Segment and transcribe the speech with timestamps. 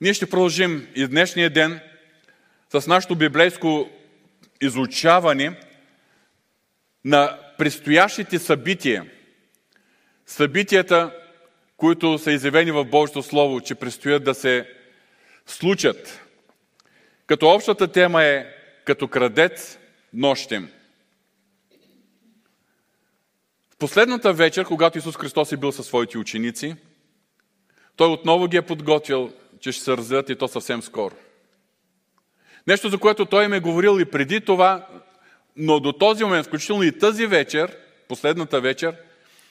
[0.00, 1.80] Ние ще продължим и днешния ден
[2.72, 3.90] с нашето библейско
[4.60, 5.60] изучаване
[7.04, 9.10] на предстоящите събития.
[10.26, 11.14] Събитията,
[11.76, 14.70] които са изявени в Божието Слово, че предстоят да се
[15.46, 16.20] случат.
[17.26, 18.46] Като общата тема е
[18.84, 19.78] като крадец
[20.12, 20.70] нощем.
[23.70, 26.76] В последната вечер, когато Исус Христос е бил със своите ученици,
[27.96, 29.32] Той отново ги е подготвил,
[29.66, 31.14] че ще се раздадат и то съвсем скоро.
[32.66, 34.88] Нещо, за което Той им е говорил и преди това,
[35.56, 37.76] но до този момент, включително и тази вечер,
[38.08, 38.96] последната вечер,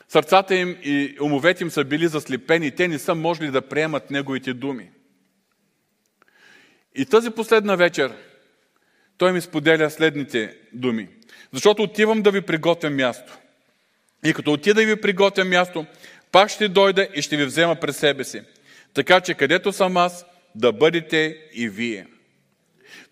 [0.10, 4.54] сърцата им и умовете им са били заслепени те не са можели да приемат Неговите
[4.54, 4.90] думи.
[6.96, 8.14] И тази последна вечер
[9.18, 11.08] той ми споделя следните думи.
[11.54, 13.38] Защото отивам да ви приготвя място.
[14.26, 15.86] И като отида и ви приготвя място,
[16.32, 18.42] пак ще дойда и ще ви взема през себе си.
[18.96, 22.08] Така че където съм аз, да бъдете и вие.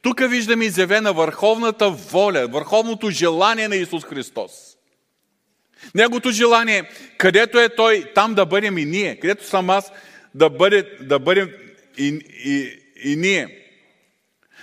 [0.01, 4.51] Тук виждаме изявена върховната воля, върховното желание на Исус Христос.
[5.95, 9.19] Неговото желание, където е Той, там да бъдем и ние.
[9.19, 9.91] Където съм аз,
[10.35, 11.51] да, бъде, да бъдем
[11.97, 12.07] и,
[12.45, 13.67] и, и ние.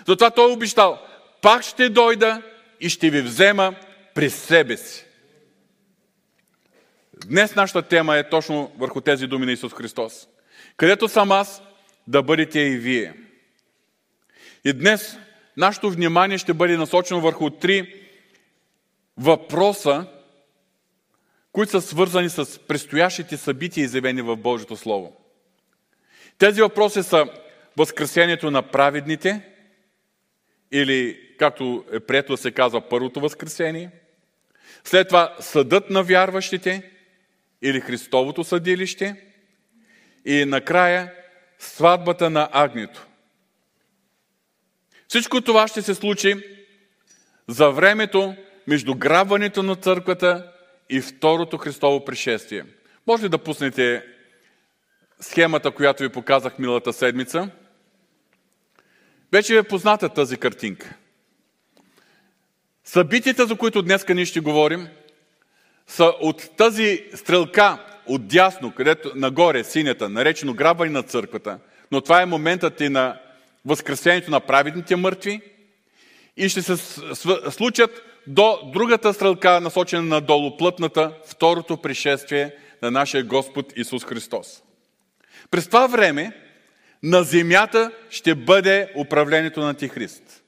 [0.07, 0.99] Затова Той е обещал,
[1.43, 2.43] пак ще дойда
[2.81, 3.75] и ще ви взема
[4.15, 5.05] при себе си.
[7.27, 10.27] Днес нашата тема е точно върху тези думи на Исус Христос.
[10.81, 11.63] Където съм аз,
[12.07, 13.15] да бъдете и вие.
[14.65, 15.19] И днес
[15.57, 18.05] нашето внимание ще бъде насочено върху три
[19.17, 20.07] въпроса,
[21.53, 25.17] които са свързани с предстоящите събития, изявени в Божието Слово.
[26.39, 27.27] Тези въпроси са
[27.77, 29.49] възкресението на праведните,
[30.73, 33.91] или както е прието да се казва първото възкресение,
[34.85, 36.91] след това съдът на вярващите
[37.63, 39.30] или Христовото съдилище
[40.25, 41.13] и накрая
[41.59, 43.07] сватбата на агнето.
[45.09, 46.35] Всичко това ще се случи
[47.49, 50.53] за времето между грабването на църквата
[50.91, 52.65] и второто Христово пришествие.
[53.07, 54.05] Може ли да пуснете
[55.21, 57.51] схемата, която ви показах милата седмица?
[59.33, 60.97] Вече е позната тази картинка.
[62.85, 64.89] Събитията, за които днес ние ще говорим,
[65.87, 71.59] са от тази стрелка от дясно, където нагоре, синята, наречено грабване на църквата,
[71.93, 73.21] но това е моментът и на
[73.65, 75.41] възкресението на праведните мъртви
[76.37, 76.77] и ще се
[77.51, 84.63] случат до другата стрелка, насочена надолу, плътната, второто пришествие на нашия Господ Исус Христос.
[85.51, 86.33] През това време
[87.03, 90.43] на земята ще бъде управлението на Антихрист.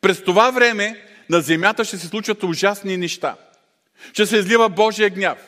[0.00, 3.36] През това време на земята ще се случват ужасни неща.
[4.12, 5.38] Ще се излива Божия гняв.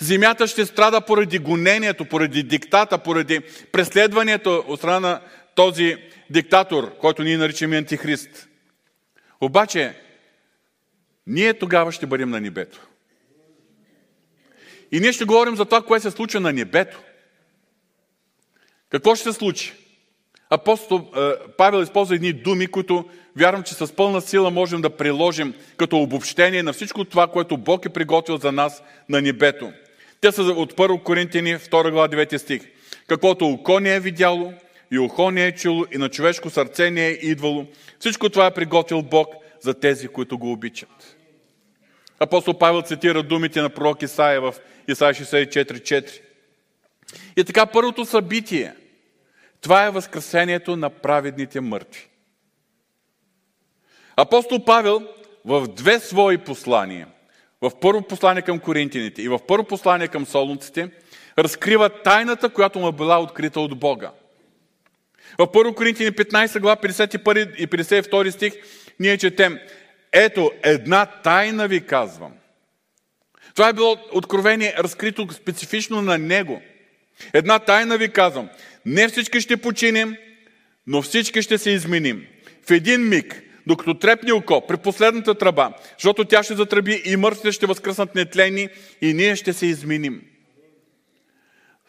[0.00, 3.40] Земята ще страда поради гонението, поради диктата, поради
[3.72, 5.20] преследването от страна на
[5.54, 5.96] този
[6.30, 8.48] диктатор, който ние наричаме Антихрист.
[9.40, 10.00] Обаче,
[11.26, 12.86] ние тогава ще бъдем на небето.
[14.92, 17.00] И ние ще говорим за това, което се случва на небето.
[18.90, 19.74] Какво ще се случи?
[20.50, 23.04] Апостол е, Павел използва едни думи, които
[23.36, 27.84] вярвам, че с пълна сила можем да приложим като обобщение на всичко това, което Бог
[27.84, 29.72] е приготвил за нас на небето.
[30.20, 32.62] Те са от 1 Коринтини, 2 глава, 9 стих.
[33.06, 34.52] Каквото око не е видяло,
[34.90, 37.66] и ухо не е чуло, и на човешко сърце не е идвало.
[37.98, 41.16] Всичко това е приготвил Бог за тези, които го обичат.
[42.20, 44.54] Апостол Павел цитира думите на пророк Исаия в
[44.88, 46.20] Исаия 64.4.
[47.36, 48.74] И така първото събитие,
[49.60, 52.08] това е възкресението на праведните мъртви.
[54.16, 55.02] Апостол Павел
[55.44, 57.08] в две свои послания,
[57.62, 60.90] в първо послание към коринтините и в първо послание към солунците,
[61.38, 64.10] разкрива тайната, която му е била открита от Бога.
[65.38, 68.52] В 1 Коринтини 15 глава 51 и 52 стих
[69.00, 69.58] ние четем
[70.12, 72.32] Ето, една тайна ви казвам.
[73.54, 76.62] Това е било откровение разкрито специфично на него–
[77.32, 78.48] Една тайна ви казвам.
[78.86, 80.16] Не всички ще починем,
[80.86, 82.26] но всички ще се изменим.
[82.68, 87.52] В един миг, докато трепне око, при последната тръба, защото тя ще затръби и мъртвите
[87.52, 88.68] ще възкръснат нетлени
[89.02, 90.22] и ние ще се изменим.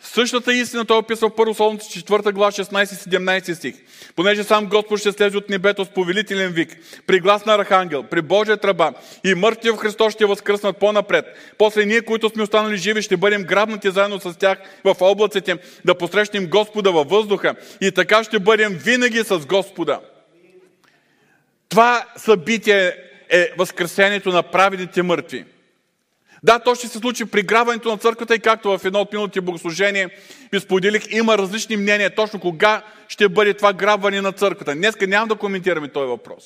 [0.01, 3.75] Същата истина той описва в Първо Солнце 4 глава 16-17 стих.
[4.15, 8.21] Понеже сам Господ ще слезе от небето с повелителен вик, при глас на архангел, при
[8.21, 8.93] Божия тръба
[9.23, 11.25] и мъртвия в Христос ще възкръснат по-напред.
[11.57, 15.95] После ние, които сме останали живи, ще бъдем грабнати заедно с тях в облаците, да
[15.95, 19.99] посрещнем Господа във въздуха и така ще бъдем винаги с Господа.
[21.69, 22.95] Това събитие
[23.29, 25.45] е възкресението на праведните мъртви.
[26.43, 29.41] Да, то ще се случи при грабването на църквата и както в едно от миналите
[29.41, 30.09] богослужение
[30.51, 34.75] ви споделих, има различни мнения точно кога ще бъде това грабване на църквата.
[34.75, 36.43] Днеска няма да коментираме този въпрос.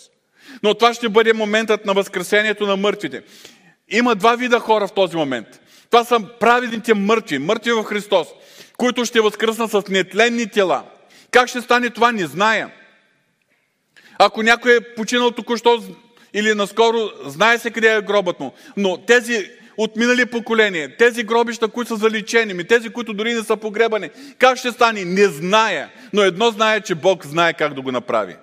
[0.64, 3.24] Но това ще бъде моментът на възкресението на мъртвите.
[3.90, 5.48] Има два вида хора в този момент.
[5.90, 8.28] Това са праведните мъртви, мъртви в Христос,
[8.78, 10.84] които ще възкръснат с нетленни тела.
[11.32, 12.72] Как ще стане това, не зная.
[14.20, 15.84] Ако някой е починал току-що
[16.34, 18.54] или наскоро, знае се къде е гробът му.
[18.78, 23.58] Но тези от минали поколения, тези гробища, които са заличени, тези, които дори не са
[23.58, 25.06] погребани, как ще стане?
[25.06, 25.90] Не зная.
[26.14, 28.36] Но едно знае, че Бог знае как да го направи.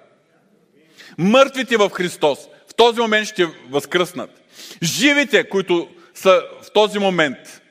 [1.19, 2.39] Мъртвите в Христос
[2.71, 4.31] в този момент ще възкръснат.
[4.83, 7.63] Живите, които са в този момент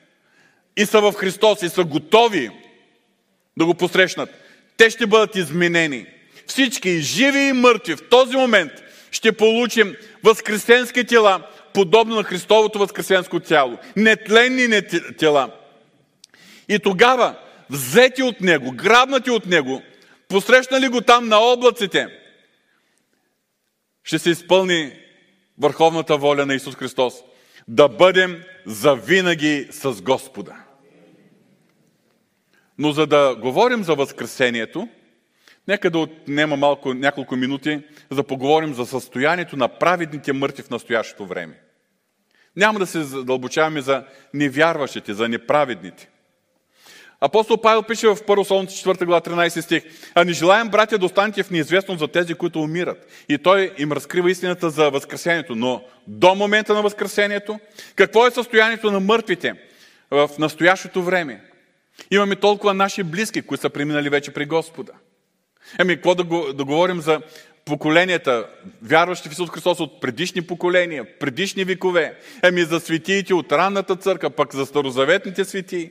[0.76, 2.50] и са в Христос и са готови
[3.58, 4.30] да го посрещнат,
[4.76, 6.06] те ще бъдат изменени.
[6.46, 8.72] Всички, живи и мъртви, в този момент
[9.10, 11.42] ще получим възкресенски тела,
[11.74, 13.78] подобно на Христовото възкресенско тяло.
[13.96, 14.82] Нетленни
[15.18, 15.50] тела.
[16.68, 17.36] И тогава,
[17.70, 19.82] взети от Него, грабнати от Него,
[20.28, 22.08] посрещнали го там на облаците,
[24.04, 24.92] ще се изпълни
[25.58, 27.14] върховната воля на Исус Христос.
[27.68, 30.56] Да бъдем завинаги с Господа.
[32.78, 34.88] Но за да говорим за Възкресението,
[35.68, 40.70] нека да отнема малко, няколко минути, за да поговорим за състоянието на праведните мъртви в
[40.70, 41.60] настоящото време.
[42.56, 44.04] Няма да се задълбочаваме за
[44.34, 46.08] невярващите, за неправедните.
[47.20, 49.82] Апостол Павел пише в 1 Солнце 4 глава 13 стих
[50.14, 53.06] А не желаем, братя, да останете в неизвестност за тези, които умират.
[53.28, 55.54] И той им разкрива истината за възкресението.
[55.54, 57.60] Но до момента на възкресението,
[57.94, 59.54] какво е състоянието на мъртвите
[60.10, 61.44] в настоящото време?
[62.10, 64.92] Имаме толкова наши близки, които са преминали вече при Господа.
[65.78, 67.20] Еми, какво да, го, да говорим за
[67.64, 68.48] поколенията,
[68.82, 72.18] вярващи в Исус Христос от предишни поколения, предишни векове.
[72.42, 75.90] Еми за светиите от ранната църква, пък за старозаветните светии.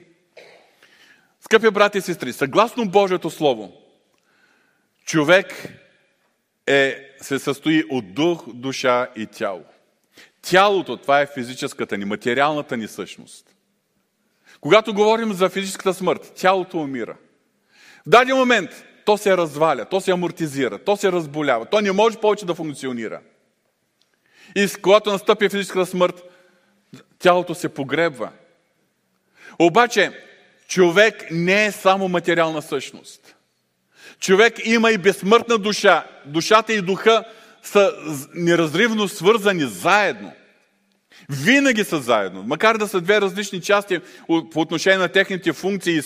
[1.41, 3.73] Скъпи брати и сестри, съгласно Божието Слово,
[5.05, 5.67] човек
[6.67, 9.63] е, се състои от дух, душа и тяло.
[10.41, 13.55] Тялото, това е физическата ни, материалната ни същност.
[14.61, 17.15] Когато говорим за физическата смърт, тялото умира.
[18.05, 22.17] В даден момент то се разваля, то се амортизира, то се разболява, то не може
[22.17, 23.19] повече да функционира.
[24.55, 26.23] И когато настъпи физическата смърт,
[27.19, 28.29] тялото се погребва.
[29.59, 30.11] Обаче,
[30.67, 33.35] човек не е само материална същност.
[34.19, 36.05] Човек има и безсмъртна душа.
[36.25, 37.23] Душата и духа
[37.63, 37.93] са
[38.33, 40.31] неразривно свързани заедно.
[41.29, 42.43] Винаги са заедно.
[42.43, 46.01] Макар да са две различни части по отношение на техните функции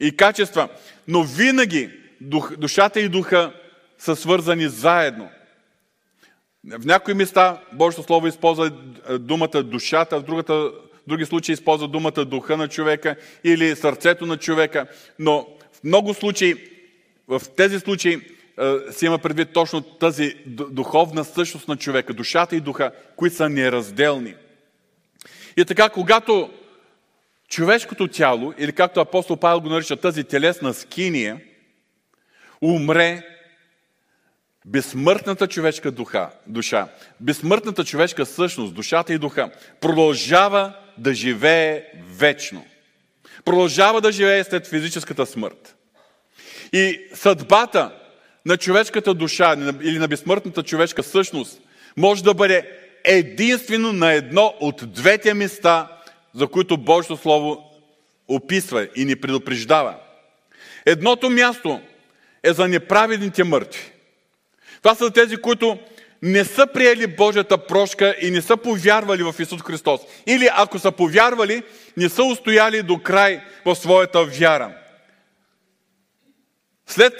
[0.00, 0.68] и качества,
[1.08, 3.52] но винаги дух, душата и духа
[3.98, 5.28] са свързани заедно.
[6.64, 8.70] В някои места Божието Слово използва
[9.20, 10.72] думата душата, в, другата, в
[11.06, 14.86] други случаи използва думата духа на човека или сърцето на човека,
[15.18, 16.54] но в много случаи,
[17.28, 18.20] в тези случаи
[18.90, 24.34] се има предвид точно тази духовна същност на човека, душата и духа, които са неразделни.
[25.56, 26.50] И така, когато
[27.48, 31.40] човешкото тяло, или както апостол Павел го нарича тази телесна скиния,
[32.64, 33.22] умре
[34.66, 36.88] безсмъртната човешка духа, душа,
[37.20, 39.50] безсмъртната човешка същност, душата и духа,
[39.80, 42.64] продължава да живее вечно.
[43.44, 45.76] Продължава да живее след физическата смърт.
[46.72, 47.94] И съдбата
[48.46, 51.60] на човешката душа или на безсмъртната човешка същност
[51.96, 52.70] може да бъде
[53.04, 55.88] единствено на едно от двете места,
[56.34, 57.70] за които Божието Слово
[58.28, 59.96] описва и ни предупреждава.
[60.86, 61.80] Едното място–
[62.44, 63.92] е за неправедните мъртви.
[64.82, 65.78] Това са тези, които
[66.22, 70.00] не са приели Божията прошка и не са повярвали в Исус Христос.
[70.26, 71.62] Или ако са повярвали,
[71.96, 74.76] не са устояли до край в своята вяра.
[76.86, 77.14] След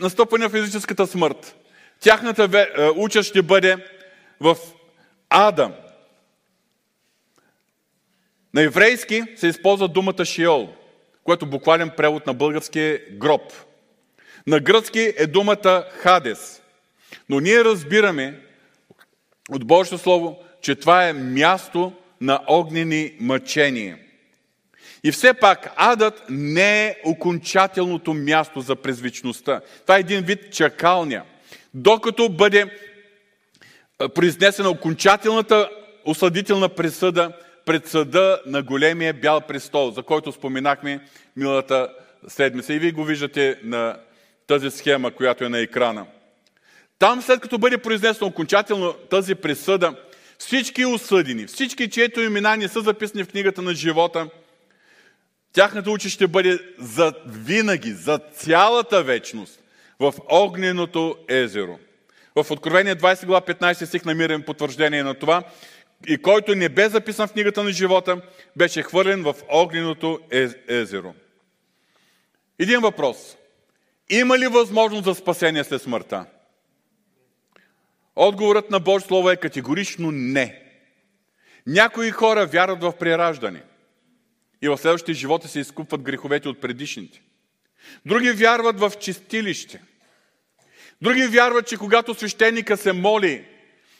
[0.00, 1.56] настъпване на физическата смърт,
[2.00, 3.76] тяхната е, участ ще бъде
[4.40, 4.56] в
[5.30, 5.70] ада.
[8.54, 10.68] На еврейски се използва думата Шиол,
[11.24, 13.52] което буквален превод на български е гроб–
[14.46, 16.62] на гръцки е думата Хадес.
[17.28, 18.40] Но ние разбираме
[19.50, 23.98] от Божието Слово, че това е място на огнени мъчения.
[25.04, 29.60] И все пак, адът не е окончателното място за презвичността.
[29.82, 31.22] Това е един вид чакалня.
[31.74, 32.66] Докато бъде
[34.14, 35.70] произнесена окончателната
[36.04, 37.32] осъдителна присъда
[37.66, 41.00] пред съда на големия бял престол, за който споменахме
[41.36, 41.88] милата
[42.28, 42.74] седмица.
[42.74, 43.96] И вие го виждате на
[44.50, 46.06] тази схема, която е на екрана.
[46.98, 49.94] Там, след като бъде произнесена окончателно тази присъда,
[50.38, 54.28] всички осъдени, всички, чието имена не са записани в книгата на живота,
[55.52, 59.60] тяхната участ ще бъде за винаги, за цялата вечност
[60.00, 61.78] в огненото езеро.
[62.36, 65.42] В Откровение 20 глава 15 стих намираме потвърждение на това.
[66.06, 68.20] И който не бе записан в книгата на живота,
[68.56, 70.20] беше хвърлен в огненото
[70.68, 71.14] езеро.
[72.58, 73.36] Един въпрос.
[74.10, 76.26] Има ли възможност за спасение след смъртта?
[78.16, 80.62] Отговорът на Божие Слово е категорично не.
[81.66, 83.62] Някои хора вярват в прераждане
[84.62, 87.22] и в следващите живота се изкупват греховете от предишните.
[88.06, 89.82] Други вярват в чистилище.
[91.02, 93.44] Други вярват, че когато свещеника се моли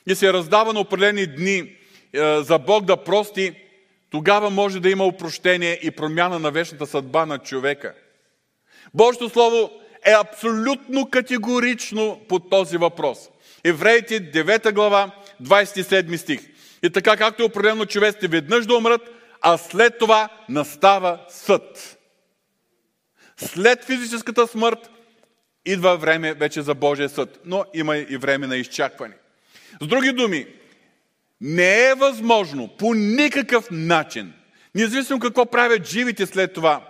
[0.07, 1.77] и се раздава на определени дни е,
[2.43, 3.55] за Бог да прости,
[4.11, 7.95] тогава може да има упрощение и промяна на вечната съдба на човека.
[8.95, 9.71] Божието Слово
[10.07, 13.19] е абсолютно категорично по този въпрос.
[13.65, 15.11] Евреите 9 глава,
[15.43, 16.41] 27 стих.
[16.83, 19.01] И така както е определено човеците веднъж да умрат,
[19.41, 21.99] а след това настава съд.
[23.37, 24.91] След физическата смърт
[25.67, 29.15] идва време вече за Божия съд, но има и време на изчакване.
[29.83, 30.47] С други думи,
[31.41, 34.33] не е възможно по никакъв начин,
[34.75, 36.89] независимо какво правят живите след това,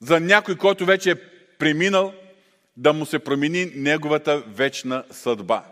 [0.00, 1.14] за някой, който вече е
[1.58, 2.14] преминал,
[2.76, 5.64] да му се промени неговата вечна съдба.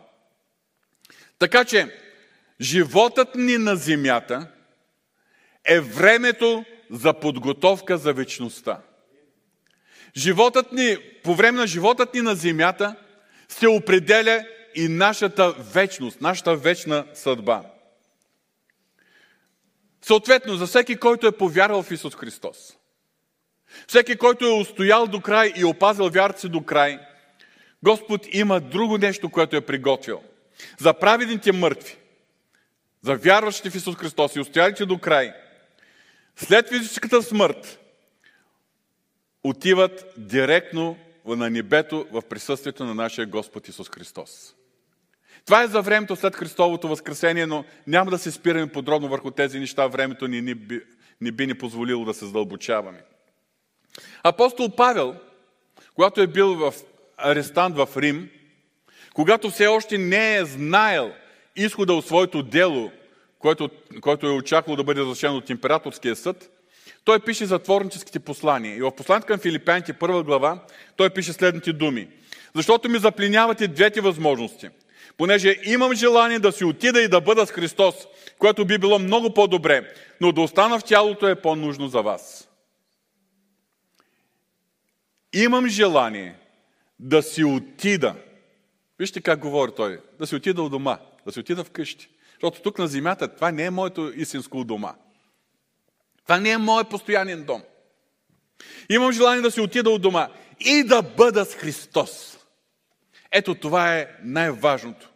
[1.38, 1.96] Така че,
[2.60, 4.48] животът ни на земята
[5.64, 8.80] е времето за подготовка за вечността.
[10.16, 12.96] Животът ни, по време на животът ни на земята
[13.48, 17.62] се определя и нашата вечност, нашата вечна съдба.
[20.02, 22.76] Съответно, за всеки, който е повярвал в Исус Христос,
[23.88, 26.98] всеки, който е устоял до край и опазил вярата си до край,
[27.82, 30.22] Господ има друго нещо, което е приготвил.
[30.78, 31.96] За праведните мъртви,
[33.02, 35.34] за вярващите в Исус Христос и устоялите до край,
[36.36, 37.78] след физическата смърт,
[39.44, 40.96] отиват директно
[41.26, 44.54] на небето в присъствието на нашия Господ Исус Христос.
[45.44, 49.58] Това е за времето след Христовото възкресение, но няма да се спираме подробно върху тези
[49.58, 49.86] неща.
[49.86, 50.82] Времето ни не би,
[51.32, 53.02] би ни позволило да се задълбочаваме.
[54.22, 55.14] Апостол Павел,
[55.94, 56.74] когато е бил в
[57.16, 58.28] арестант в Рим,
[59.14, 61.12] когато все още не е знаел
[61.56, 62.90] изхода от своето дело,
[63.38, 66.50] който, който е очаквал да бъде защитен от императорския съд,
[67.04, 68.76] той пише затворническите послания.
[68.76, 70.58] И в посланието към Филипяните, първа глава,
[70.96, 72.08] той пише следните думи.
[72.54, 74.68] Защото ми заплинявате двете възможности.
[75.16, 77.94] Понеже имам желание да си отида и да бъда с Христос,
[78.38, 82.45] което би било много по-добре, но да остана в тялото е по-нужно за вас.
[85.36, 86.34] Имам желание
[86.98, 88.14] да си отида.
[88.98, 90.00] Вижте как говори той.
[90.18, 92.08] Да си отида от дома, да си отида вкъщи.
[92.32, 94.94] Защото тук на земята това не е моето истинско дома.
[96.24, 97.62] Това не е моят постоянен дом.
[98.90, 100.28] Имам желание да си отида от дома
[100.60, 102.38] и да бъда с Христос.
[103.32, 105.10] Ето това е най-важното.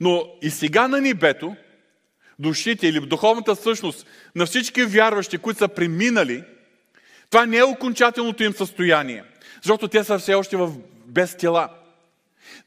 [0.00, 1.56] Но и сега на небето,
[2.38, 6.44] душите или духовната същност на всички вярващи, които са преминали,
[7.30, 9.24] това не е окончателното им състояние,
[9.62, 10.72] защото те са все още в
[11.06, 11.68] без тела.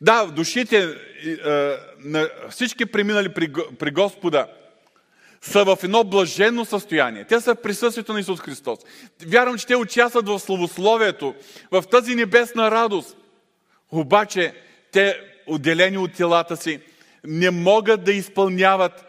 [0.01, 1.37] Да, душите е,
[1.99, 4.47] на всички преминали при, при Господа
[5.41, 7.25] са в едно блаженно състояние.
[7.25, 8.79] Те са в присъствието на Исус Христос.
[9.25, 11.35] Вярвам, че те участват в славословието,
[11.71, 13.17] в тази небесна радост.
[13.91, 14.53] Обаче,
[14.91, 16.79] те, отделени от телата си,
[17.23, 19.05] не могат да изпълняват е,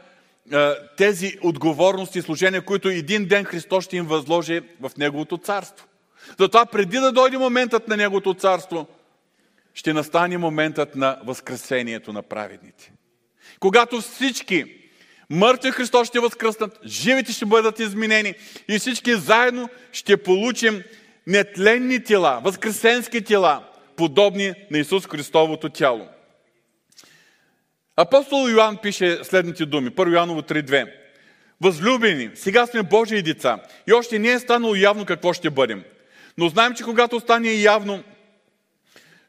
[0.97, 5.87] тези отговорности и служения, които един ден Христос ще им възложи в Неговото царство.
[6.38, 8.87] Затова преди да дойде моментът на Неговото царство,
[9.75, 12.92] ще настане моментът на възкресението на праведните.
[13.61, 14.64] Когато всички
[15.30, 18.35] мъртви Христос ще възкръснат, живите ще бъдат изменени
[18.68, 20.82] и всички заедно ще получим
[21.26, 23.64] нетленни тела, възкресенски тела,
[23.97, 26.09] подобни на Исус Христовото тяло.
[27.96, 29.90] Апостол Йоанн пише следните думи.
[29.90, 30.92] 1 Йоанново 3.2.
[31.61, 35.84] Възлюбени, сега сме Божии деца и още не е станало явно какво ще бъдем.
[36.38, 38.02] Но знаем, че когато стане явно,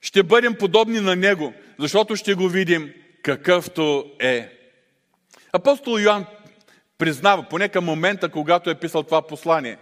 [0.01, 2.93] ще бъдем подобни на Него, защото ще го видим
[3.24, 4.50] какъвто е.
[5.53, 6.25] Апостол Йоанн
[6.98, 9.77] признава, поне към момента, когато е писал това послание.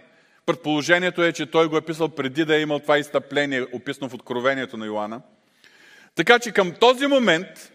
[0.46, 4.14] Предположението е, че той го е писал преди да е имал това изтъпление, описано в
[4.14, 5.20] Откровението на Йоанна.
[6.14, 7.71] Така че към този момент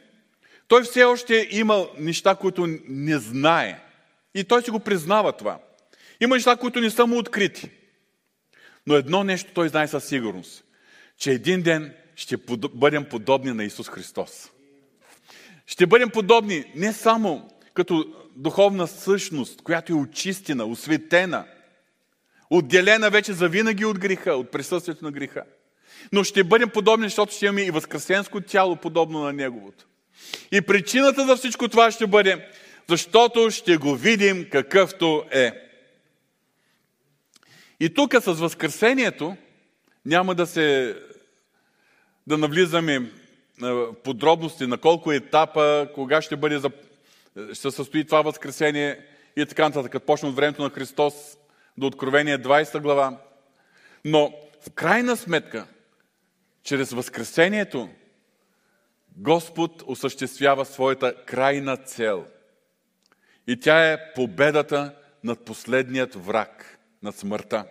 [0.68, 3.80] той все още имал неща, които не знае.
[4.36, 5.60] И той си го признава това.
[6.22, 7.70] Има неща, които не са му открити.
[8.88, 10.64] Но едно нещо той знае със сигурност,
[11.18, 12.38] че един ден ще
[12.74, 14.52] бъдем подобни на Исус Христос.
[15.66, 21.46] Ще бъдем подобни не само като духовна същност, която е очистена, осветена,
[22.50, 25.44] отделена вече за винаги от греха, от присъствието на греха.
[26.12, 29.86] Но ще бъдем подобни, защото ще имаме и възкресенско тяло, подобно на Неговото.
[30.52, 32.48] И причината за всичко това ще бъде,
[32.90, 35.52] защото ще го видим какъвто е.
[37.80, 39.38] И тук с Възкресението
[40.06, 40.96] няма да се
[42.28, 43.12] да навлизаме
[44.04, 46.70] подробности на колко етапа, кога ще бъде за,
[47.54, 49.00] ще състои това възкресение
[49.36, 51.14] и така нататък, като почне от времето на Христос
[51.78, 53.18] до Откровение 20 глава.
[54.06, 54.34] Но
[54.68, 55.68] в крайна сметка,
[56.64, 57.90] чрез Възкресението,
[59.18, 62.26] Господ осъществява своята крайна цел.
[63.48, 64.94] И тя е победата
[65.24, 67.66] над последният враг, над смъртта.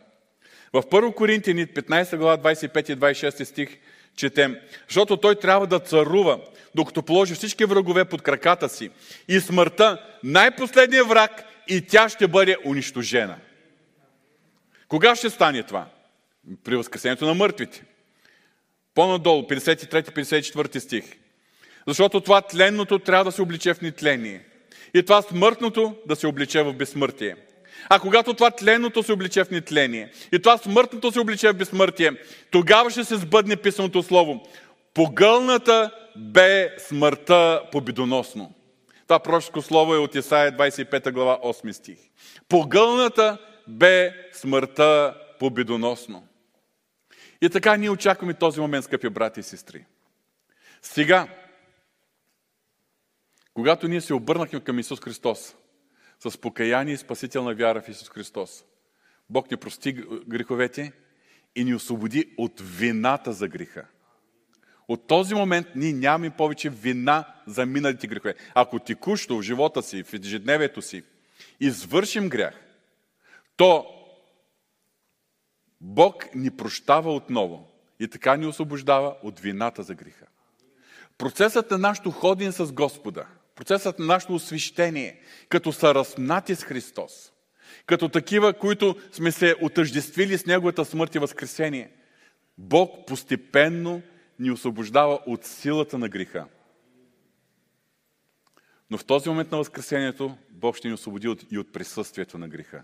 [0.73, 3.79] В 1 Коринтияни 15 глава 25 и 26 стих
[4.17, 4.57] четем,
[4.89, 6.41] защото той трябва да царува,
[6.75, 8.91] докато положи всички врагове под краката си.
[9.29, 13.37] И смъртта, най-последният враг, и тя ще бъде унищожена.
[14.89, 15.87] Кога ще стане това?
[16.65, 17.85] При възкресението на мъртвите.
[18.95, 21.05] По-надолу, 53-54 стих.
[21.87, 24.45] Защото това тленното трябва да се обличе в нетление.
[24.95, 27.37] И това смъртното да се обличе в безсмъртие.
[27.89, 32.13] А когато това тленното се обличе в нетление и това смъртното се обличе в безсмъртие,
[32.51, 34.47] тогава ще се сбъдне писаното слово.
[34.95, 38.53] Погълната бе смъртта победоносно.
[39.07, 41.99] Това пророческо слово е от Исаия 25 глава 8 стих.
[42.49, 43.39] Погълната
[43.69, 46.27] бе смъртта победоносно.
[47.43, 49.85] И така ние очакваме този момент, скъпи брати и сестри.
[50.83, 51.29] Сега,
[53.57, 55.55] когато ние се обърнахме към Исус Христос,
[56.21, 58.65] с покаяние и спасителна вяра в Исус Христос.
[59.31, 59.93] Бог ни прости
[60.29, 60.93] греховете
[61.55, 63.87] и ни освободи от вината за греха.
[64.89, 68.35] От този момент ние нямаме повече вина за миналите грехове.
[68.55, 71.03] Ако текущо в живота си, в ежедневието си,
[71.61, 72.55] извършим грях,
[73.57, 73.87] то
[75.81, 77.69] Бог ни прощава отново
[78.01, 80.27] и така ни освобождава от вината за греха.
[81.19, 87.33] Процесът на нашето ходене с Господа– процесът на нашето освещение, като са разпнати с Христос,
[87.87, 91.91] като такива, които сме се отъждествили с Неговата смърт и възкресение,
[92.59, 94.03] Бог постепенно
[94.39, 96.47] ни освобождава от силата на греха.
[98.91, 102.49] Но в този момент на Възкресението Бог ще ни освободи от, и от присъствието на
[102.49, 102.83] греха.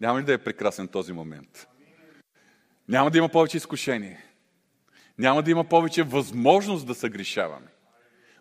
[0.00, 1.68] Няма ли да е прекрасен този момент?
[2.88, 4.24] Няма да има повече изкушение.
[5.18, 7.66] Няма да има повече възможност да съгрешаваме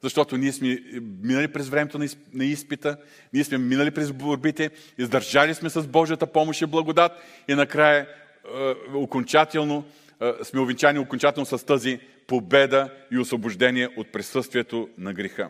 [0.04, 0.84] защото ние сме
[1.22, 2.00] минали през времето
[2.34, 2.98] на изпита,
[3.34, 7.12] ние сме минали през борбите, издържали сме с Божията помощ и благодат
[7.48, 9.86] и накрая е, окончателно
[10.22, 15.50] е, сме увенчани окончателно с тази победа и освобождение от присъствието на греха.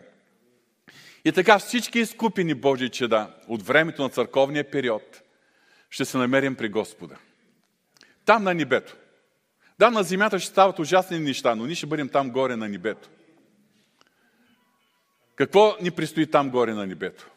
[1.24, 5.22] И така всички изкупени Божии чеда от времето на църковния период
[5.90, 7.16] ще се намерим при Господа.
[8.24, 8.96] Там на небето.
[9.78, 13.08] Да, на земята ще стават ужасни неща, но ние ще бъдем там горе на небето.
[15.36, 17.30] Какво ни предстои там горе на небето?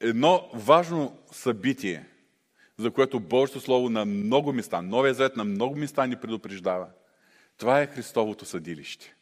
[0.00, 2.04] Едно важно събитие,
[2.78, 6.86] за което Божието Слово на много места, Новия Завет на много места ни предупреждава.
[7.56, 9.14] Това е Христовото съдилище.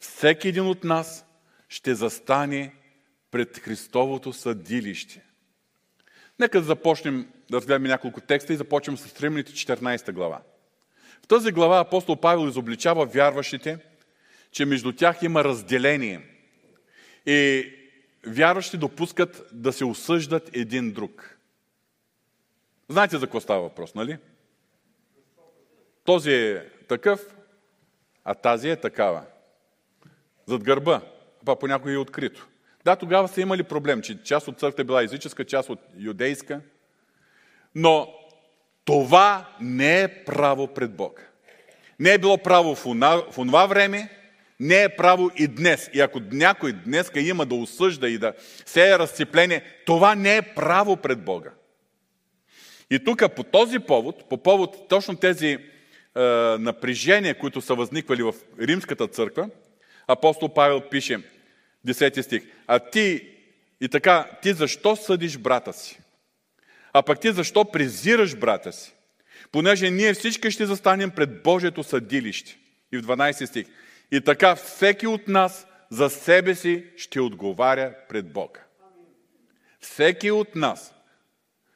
[0.00, 1.26] Всеки един от нас
[1.68, 2.74] ще застане
[3.30, 5.22] пред Христовото съдилище.
[6.38, 10.42] Нека да започнем да разгледаме няколко текста и започнем с Римляните 14 глава.
[11.24, 13.78] В тази глава апостол Павел изобличава вярващите,
[14.50, 16.34] че между тях има разделение–
[17.26, 17.72] и
[18.26, 21.38] вярващи допускат да се осъждат един друг.
[22.88, 24.18] Знаете за какво става въпрос, нали?
[26.04, 27.34] Този е такъв,
[28.24, 29.22] а тази е такава.
[30.46, 31.00] Зад гърба,
[31.44, 32.48] па понякога е открито.
[32.84, 36.60] Да, тогава са имали проблем, че част от църквата е била езическа, част от юдейска,
[37.74, 38.14] но
[38.84, 41.22] това не е право пред Бога.
[41.98, 42.86] Не е било право в
[43.38, 44.17] онова време,
[44.60, 45.90] не е право и днес.
[45.92, 48.32] И ако някой днеска има да осъжда и да
[48.66, 51.50] сее разцепление, това не е право пред Бога.
[52.90, 55.58] И тук по този повод, по повод точно тези е,
[56.58, 59.50] напрежения, които са възниквали в Римската църква,
[60.06, 61.18] апостол Павел пише,
[61.86, 63.28] 10 стих, а ти
[63.80, 65.98] и така, ти защо съдиш брата си?
[66.92, 68.92] А пък ти защо презираш брата си?
[69.52, 72.58] Понеже ние всички ще застанем пред Божието съдилище.
[72.92, 73.66] И в 12 стих.
[74.12, 78.60] И така всеки от нас за себе си ще отговаря пред Бога.
[79.80, 80.94] Всеки от нас.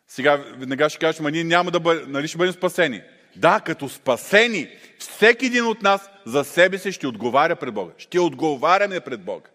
[0.09, 3.03] Сега веднага ще кажеш, ма ние няма да бъдем, нали ще бъдем спасени.
[3.37, 4.69] Да, като спасени,
[4.99, 7.93] всеки един от нас за себе си ще отговаря пред Бога.
[7.99, 9.49] Ще отговаряме пред Бога.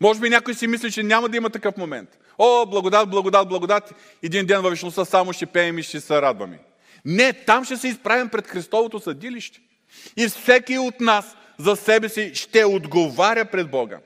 [0.00, 2.18] Може би някой си мисли, че няма да има такъв момент.
[2.38, 3.94] О, благодат, благодат, благодат.
[4.22, 6.58] Един ден във вечността само ще пеем и ще се радваме.
[7.04, 9.60] Не, там ще се изправим пред Христовото съдилище.
[10.16, 13.98] И всеки от нас за себе си ще отговаря пред Бога.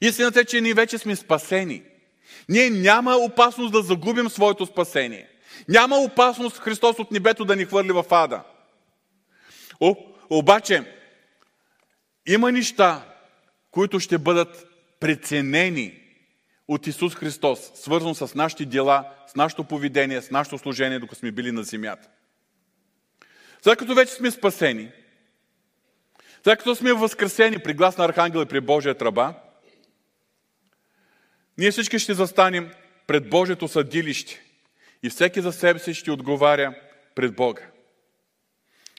[0.00, 1.82] Истината е, че ние вече сме спасени.
[2.48, 5.28] Ние няма опасност да загубим своето спасение.
[5.68, 8.42] Няма опасност Христос от небето да ни хвърли в ада.
[9.80, 9.96] О,
[10.30, 10.84] обаче,
[12.26, 13.02] има неща,
[13.70, 14.66] които ще бъдат
[15.00, 16.00] преценени
[16.68, 21.32] от Исус Христос, свързано с нашите дела, с нашето поведение, с нашето служение, докато сме
[21.32, 22.08] били на земята.
[23.62, 24.90] След като вече сме спасени,
[26.44, 29.34] след като сме възкресени при глас на Архангел и при Божия тръба,
[31.58, 32.70] ние всички ще застанем
[33.06, 34.42] пред Божието съдилище
[35.02, 36.74] и всеки за себе си ще отговаря
[37.14, 37.62] пред Бога.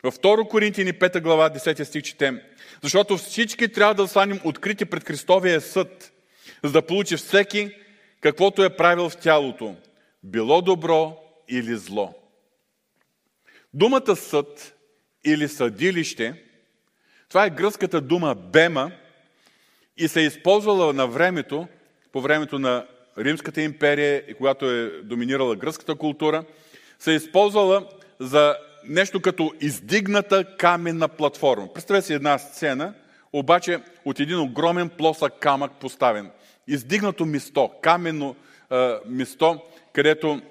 [0.03, 2.41] Във 2 Коринтини 5 глава 10 стих четем,
[2.81, 6.11] защото всички трябва да станем открити пред Христовия съд,
[6.63, 7.75] за да получи всеки
[8.21, 9.75] каквото е правил в тялото,
[10.23, 11.17] било добро
[11.49, 12.13] или зло.
[13.73, 14.75] Думата съд
[15.25, 16.44] или съдилище,
[17.29, 18.91] това е гръцката дума бема
[19.97, 21.67] и се е използвала на времето,
[22.11, 22.85] по времето на
[23.17, 26.43] Римската империя и когато е доминирала гръцката култура,
[26.99, 27.87] се е използвала
[28.19, 28.55] за
[28.87, 31.73] нещо като издигната каменна платформа.
[31.73, 32.93] Представете си една сцена,
[33.33, 36.31] обаче от един огромен плосък камък поставен.
[36.67, 38.35] Издигнато место, каменно
[38.71, 39.61] е, место,
[39.93, 40.41] където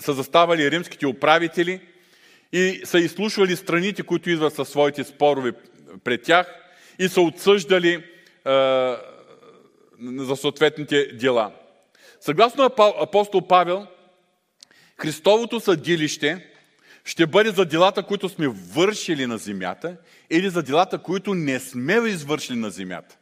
[0.00, 1.80] са заставали римските управители
[2.52, 5.52] и са изслушвали страните, които идват със своите спорове
[6.04, 6.54] пред тях
[6.98, 8.02] и са отсъждали е,
[10.00, 11.52] за съответните дела.
[12.20, 13.86] Съгласно апостол Павел,
[14.96, 16.46] Христовото съдилище
[17.04, 19.96] ще бъде за делата, които сме вършили на земята
[20.30, 23.18] или за делата, които не сме извършили на земята.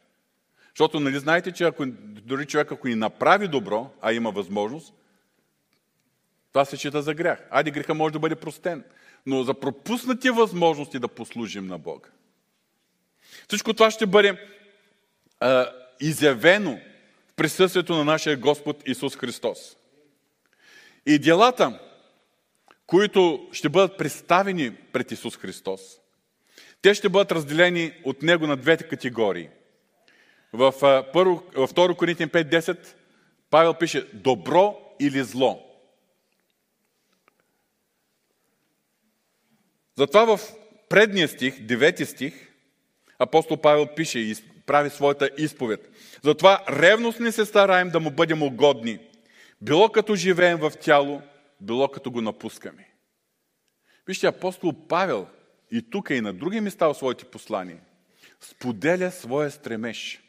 [0.69, 4.95] Защото, нали знаете, че ако, дори човек, ако ни направи добро, а има възможност,
[6.53, 7.47] това се счита за грях.
[7.51, 8.85] Айде, греха може да бъде простен.
[9.27, 12.09] Но за пропуснати възможности да послужим на Бога.
[13.49, 14.39] Всичко това ще бъде
[15.41, 15.67] а,
[16.01, 16.79] изявено
[17.29, 19.77] в присъствието на нашия Господ Исус Христос.
[21.07, 21.79] И делата,
[22.87, 25.81] които ще бъдат представени пред Исус Христос,
[26.83, 29.49] те ще бъдат разделени от Него на двете категории.
[30.53, 30.73] В,
[31.13, 32.79] първо, във 2 Коринтин 5.10
[33.51, 35.66] Павел пише добро или зло.
[39.99, 40.41] Затова в
[40.89, 42.35] предния стих, 9 стих,
[43.19, 44.35] апостол Павел пише и
[44.67, 45.91] прави своята изповед.
[46.23, 48.99] Затова ревност не се стараем да му бъдем угодни,
[49.61, 51.23] било като живеем в тяло,
[51.61, 52.91] било като го напускаме.
[54.07, 55.27] Вижте, апостол Павел
[55.71, 57.79] и тук и на други места в своите послания
[58.41, 60.21] споделя своя стремеж.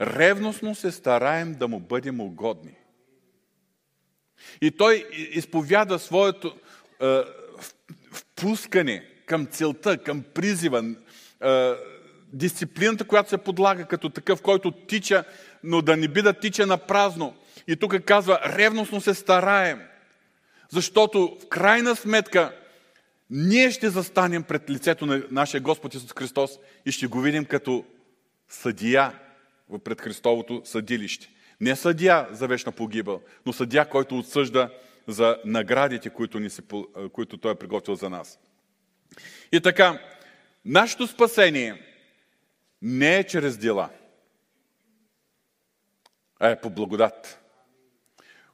[0.00, 2.74] Ревностно се стараем да му бъдем угодни.
[4.60, 6.56] И той изповяда своето
[7.02, 7.22] е,
[8.12, 10.94] впускане към целта, към призива,
[12.32, 15.24] дисциплината, която се подлага като такъв, който тича,
[15.64, 17.34] но да не би да тича на празно.
[17.66, 19.80] И тук казва, ревностно се стараем.
[20.70, 22.52] Защото в крайна сметка
[23.30, 26.50] ние ще застанем пред лицето на нашия Господ Исус Христос
[26.86, 27.84] и ще го видим като
[28.48, 29.12] съдия
[29.84, 31.28] пред Христовото съдилище.
[31.60, 34.70] Не съдия за вечна погибъл, но съдия, който отсъжда
[35.08, 36.62] за наградите, които, ни се,
[37.12, 38.38] които Той е приготвил за нас.
[39.52, 40.02] И така,
[40.64, 41.82] нашето спасение
[42.82, 43.90] не е чрез дела,
[46.40, 47.40] а е по благодат.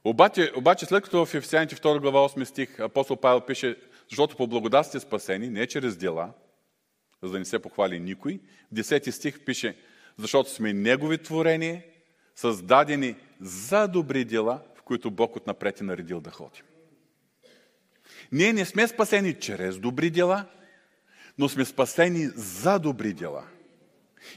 [0.03, 3.77] Обаче, обаче след като в Ефесяните 2 глава 8 стих апостол Павел пише,
[4.09, 6.33] защото по благодат сте спасени, не чрез дела,
[7.23, 8.39] за да не се похвали никой,
[8.71, 9.77] в 10 стих пише,
[10.17, 11.87] защото сме Негови творение,
[12.35, 16.63] създадени за добри дела, които Бог отнапред е наредил да ходим.
[18.31, 20.45] Ние не сме спасени чрез добри дела,
[21.37, 23.43] но сме спасени за добри дела.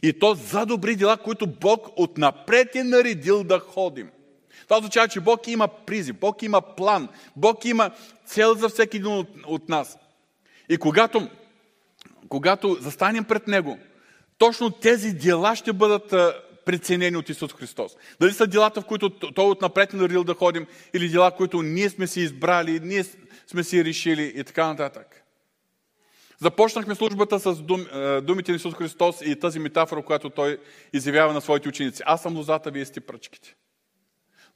[0.03, 4.11] И то за добри дела, които Бог отнапред е наредил да ходим.
[4.63, 7.91] Това означава, че Бог има призи, Бог има план, Бог има
[8.25, 9.99] цел за всеки един от, от нас.
[10.69, 11.29] И когато,
[12.29, 13.79] когато застанем пред Него,
[14.39, 16.15] точно тези дела ще бъдат
[16.69, 17.97] преценени от Исус Христос.
[18.21, 21.91] Дали са делата, в които Той отнапред ни наредил да ходим, или дела, които ние
[21.91, 23.05] сме си избрали, ние
[23.47, 25.25] сме си решили и така нататък.
[26.39, 27.87] Започнахме службата с дум,
[28.23, 30.59] думите на Исус Христос и тази метафора, която Той
[30.93, 32.03] изявява на своите ученици.
[32.07, 33.55] Аз съм лозата, вие сте пръчките.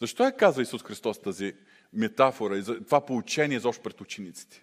[0.01, 1.53] Защо е каза Исус Христос тази
[1.93, 4.63] метафора и това поучение изобщо пред учениците?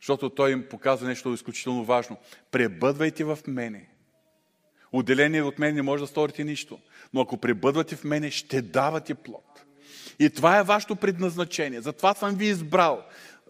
[0.00, 2.16] Защото Той им показва нещо изключително важно.
[2.50, 3.91] Пребъдвайте в мене.
[4.92, 6.78] Отделение от мен не може да сторите нищо.
[7.14, 9.62] Но ако пребъдвате в мене, ще давате плод.
[10.18, 11.80] И това е вашето предназначение.
[11.80, 13.02] Затова съм ви избрал.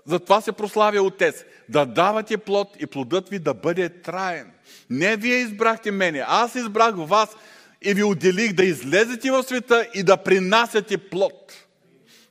[0.06, 1.44] Затова се прославя Отец.
[1.68, 4.52] Да давате плод и плодът ви да бъде траен.
[4.90, 7.36] Не вие избрахте мене, аз избрах вас
[7.82, 11.52] и ви отделих да излезете в света и да принасяте плод.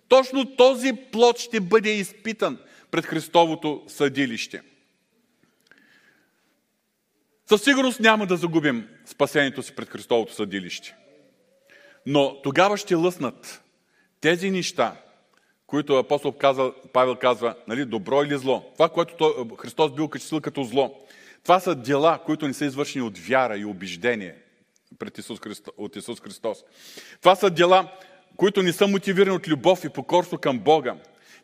[0.07, 2.57] Точно този плод ще бъде изпитан
[2.91, 4.61] пред Христовото съдилище.
[7.51, 10.95] Със сигурност няма да загубим спасението си пред Христовото съдилище.
[12.05, 13.63] Но тогава ще лъснат
[14.21, 14.95] тези неща,
[15.67, 18.71] които апостол казал, Павел казва, нали, добро или зло.
[18.73, 21.05] Това, което той, Христос бил качествил като зло.
[21.43, 24.35] Това са дела, които не са извършени от вяра и убеждение
[24.99, 26.57] пред Исус Христос, от Исус Христос.
[27.19, 27.91] Това са дела,
[28.37, 30.95] които не са мотивирани от любов и покорство към Бога.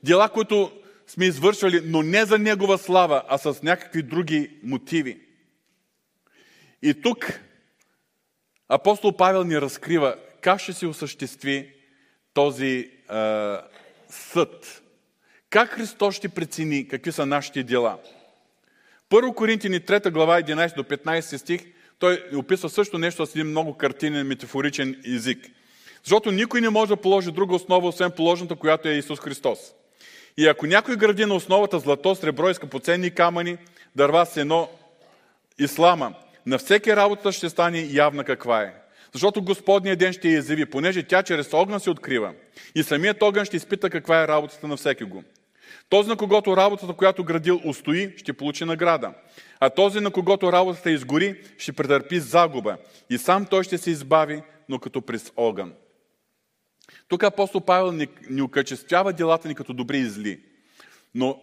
[0.04, 0.72] Дела, които
[1.08, 5.27] сме извършвали, но не за Негова слава, а с някакви други мотиви.
[6.82, 7.40] И тук
[8.70, 11.74] апостол Павел ни разкрива как ще се осъществи
[12.34, 13.62] този а,
[14.10, 14.84] съд.
[15.50, 17.98] Как Христос ще прецени какви са нашите дела?
[19.10, 21.62] Първо Коринтини 3 глава 11 до 15 стих
[22.00, 25.48] той описва също нещо с един много картинен, метафоричен език.
[26.04, 29.60] Защото никой не може да положи друга основа, освен положената, която е Исус Христос.
[30.38, 33.58] И ако някой гради на основата злато, сребро и скъпоценни камъни,
[33.96, 34.70] дърва, сено
[35.60, 36.13] и слама,
[36.48, 38.74] на всеки работа ще стане явна каква е.
[39.14, 42.34] Защото Господния ден ще я изяви, понеже тя чрез огън се открива.
[42.76, 45.24] И самият огън ще изпита каква е работата на всеки го.
[45.90, 49.14] Този, на когото работата, която градил, устои, ще получи награда.
[49.60, 52.78] А този, на когото работата изгори, ще претърпи загуба.
[53.10, 55.74] И сам той ще се избави, но като през огън.
[57.08, 60.40] Тук апостол Павел ни, ни окачествява делата ни като добри и зли.
[61.16, 61.40] Но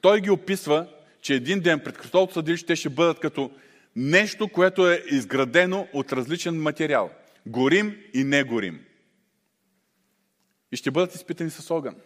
[0.00, 0.86] той ги описва,
[1.22, 3.50] че един ден пред Христовото съдилище те ще бъдат като
[3.96, 7.10] нещо, което е изградено от различен материал.
[7.46, 8.84] Горим и не горим.
[10.72, 11.96] И ще бъдат изпитани с огън.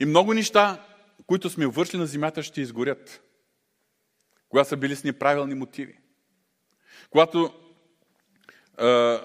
[0.00, 0.86] И много неща,
[1.26, 3.22] които сме вършили на земята, ще изгорят.
[4.48, 5.98] Когато са били с неправилни мотиви.
[7.10, 7.54] Когато
[8.76, 9.20] а,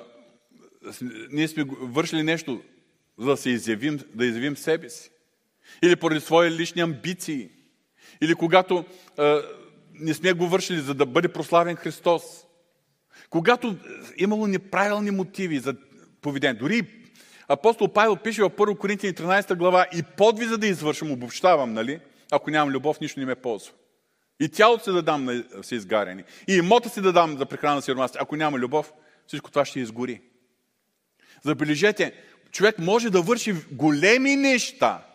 [1.31, 2.63] ние сме вършили нещо,
[3.17, 5.11] за да се изявим, да изявим себе си.
[5.83, 7.49] Или поради свои лични амбиции.
[8.21, 8.85] Или когато
[9.17, 9.41] а,
[10.01, 12.23] не сме го вършили, за да бъде прославен Христос.
[13.29, 13.77] Когато
[14.17, 15.75] имало неправилни мотиви за
[16.21, 16.53] поведение.
[16.53, 16.87] Дори
[17.47, 21.99] апостол Павел пише в 1 Коринтияни 13 глава и подвиза да извършам, обобщавам, нали?
[22.31, 23.73] Ако нямам любов, нищо не ме ползва.
[24.39, 26.23] И тялото си да дам на все изгаряни.
[26.47, 28.19] И имота си да дам за прехрана на сиромасите.
[28.21, 28.93] Ако няма любов,
[29.27, 30.21] всичко това ще изгори.
[31.43, 32.13] Забележете,
[32.51, 35.05] човек може да върши големи неща.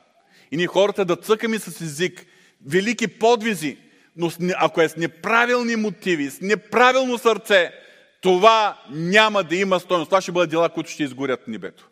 [0.51, 2.27] И ние хората да цъкаме с език,
[2.66, 3.79] велики подвизи,
[4.16, 7.72] но ако е с неправилни мотиви, с неправилно сърце,
[8.20, 10.09] това няма да има стоеност.
[10.09, 11.90] Това ще бъдат дела, които ще изгорят небето.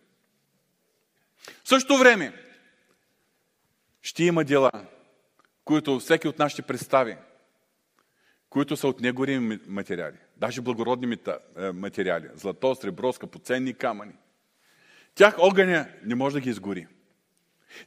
[1.65, 2.33] В същото време
[4.03, 4.71] ще има дела,
[5.65, 7.17] които всеки от нас ще представи,
[8.51, 11.17] които са от негорими материали, даже благородни
[11.59, 14.13] е, материали, злато, сребро, скъпоценни камъни.
[15.15, 16.87] Тях огъня не може да ги изгори.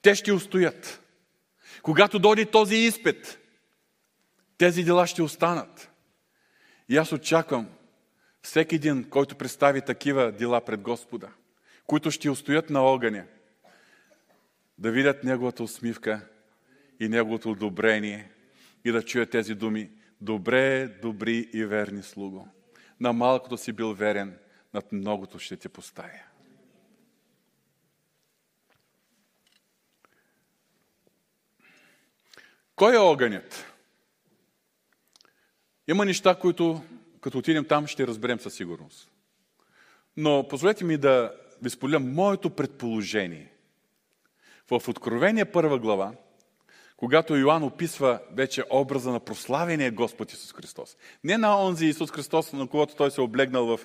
[0.01, 1.01] Те ще устоят.
[1.81, 3.39] Когато дойде този изпит,
[4.57, 5.91] тези дела ще останат.
[6.89, 7.69] И аз очаквам
[8.41, 11.29] всеки един, който представи такива дела пред Господа,
[11.87, 13.25] които ще устоят на огъня,
[14.77, 16.27] да видят Неговата усмивка
[16.99, 18.31] и Неговото одобрение
[18.85, 19.91] и да чуят тези думи.
[20.21, 22.47] Добре, добри и верни слуго.
[22.99, 24.37] На малкото си бил верен,
[24.73, 26.19] над многото ще те поставя.
[32.75, 33.76] Кой е огънят?
[35.87, 36.81] Има неща, които
[37.21, 39.11] като отидем там ще разберем със сигурност.
[40.17, 43.51] Но позволете ми да ви споделя моето предположение.
[44.69, 46.11] В Откровение първа глава,
[46.97, 50.97] когато Йоанн описва вече образа на прославения Господ Исус Христос.
[51.23, 53.79] Не на онзи Исус Христос, на когото той се е облегнал в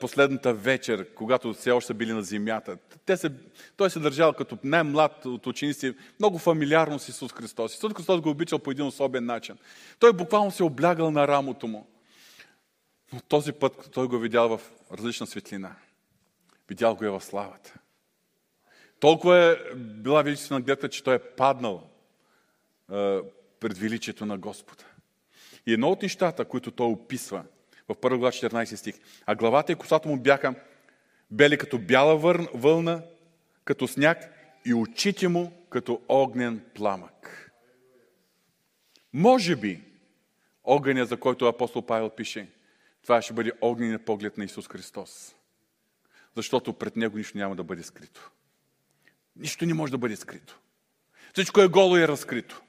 [0.00, 2.78] последната вечер, когато все още били на земята.
[3.06, 3.32] Те се,
[3.76, 7.74] той се държал като най-млад от ученици, много фамилиарно с Исус Христос.
[7.74, 9.56] Исус Христос го обичал по един особен начин.
[9.98, 11.86] Той буквално се облягал на рамото му.
[13.12, 14.60] Но този път той го видял в
[14.92, 15.76] различна светлина.
[16.68, 17.74] Видял го е в славата.
[19.00, 21.90] Толкова е била величествена гледка, че той е паднал
[22.92, 23.20] е,
[23.60, 24.84] пред величието на Господа.
[25.66, 27.44] И едно от нещата, които той описва
[27.88, 28.94] в 1 глава 14 стих,
[29.26, 30.54] а главата и косата му бяха
[31.30, 32.16] бели като бяла
[32.54, 33.02] вълна,
[33.64, 34.30] като сняг
[34.64, 37.50] и очите му като огнен пламък.
[39.12, 39.82] Може би
[40.64, 42.48] огъня, за който апостол Павел пише,
[43.02, 45.34] това ще бъде огненият поглед на Исус Христос.
[46.36, 48.30] Защото пред Него нищо няма да бъде скрито.
[49.36, 50.58] Нищо не може да бъде скрито.
[51.32, 52.62] Всичко е голо и разкрито.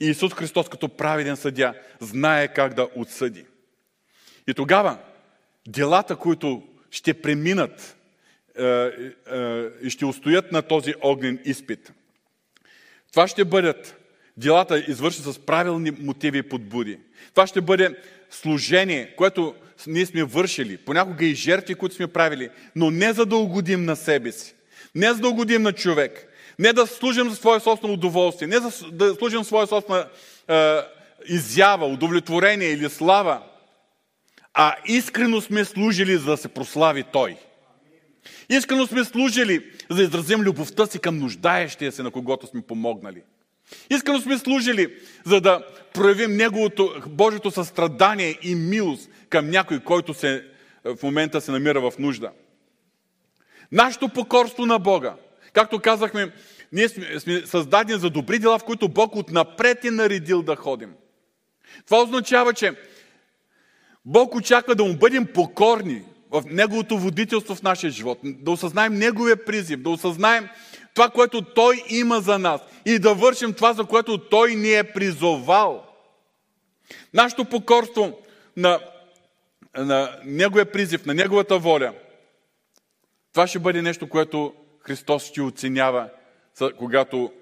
[0.00, 3.46] И Исус Христос като праведен съдя знае как да отсъди.
[4.48, 4.98] И тогава
[5.68, 7.96] делата, които ще преминат
[8.58, 8.90] е, е,
[9.82, 11.92] и ще устоят на този огнен изпит,
[13.12, 13.96] това ще бъдат
[14.36, 16.98] делата извършени с правилни мотиви и подбуди.
[17.30, 17.96] Това ще бъде
[18.30, 19.54] служение, което
[19.86, 23.96] ние сме вършили, понякога и жертви, които сме правили, но не за да угодим на
[23.96, 24.54] себе си,
[24.94, 26.26] не за да угодим на човек,
[26.58, 30.08] не да служим за свое собствено удоволствие, не за да служим за своя собствена
[30.48, 30.78] е,
[31.28, 33.42] изява, удовлетворение или слава,
[34.58, 37.36] а искрено сме служили, за да се прослави Той.
[38.48, 43.22] Искрено сме служили, за да изразим любовта си към нуждаещия се, на когото сме помогнали.
[43.90, 50.44] Искрено сме служили, за да проявим Неговото, Божието състрадание и милост към някой, който се,
[50.84, 52.30] в момента се намира в нужда.
[53.72, 55.14] Нашето покорство на Бога,
[55.52, 56.32] както казахме,
[56.72, 60.92] ние сме, сме създадени за добри дела, в които Бог отнапред е наредил да ходим.
[61.86, 62.72] Това означава, че
[64.06, 69.44] Бог очаква да му бъдем покорни в Неговото водителство в нашия живот, да осъзнаем Неговия
[69.44, 70.48] призив, да осъзнаем
[70.94, 74.92] това, което Той има за нас и да вършим това, за което Той ни е
[74.92, 75.86] призовал.
[77.14, 78.18] Нашето покорство
[78.56, 78.80] на,
[79.76, 81.92] на Неговия призив, на Неговата воля,
[83.32, 86.08] това ще бъде нещо, което Христос ще оценява,
[86.78, 87.32] когато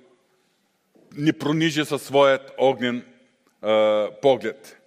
[1.16, 4.83] ни пронижи със своят огнен е, поглед.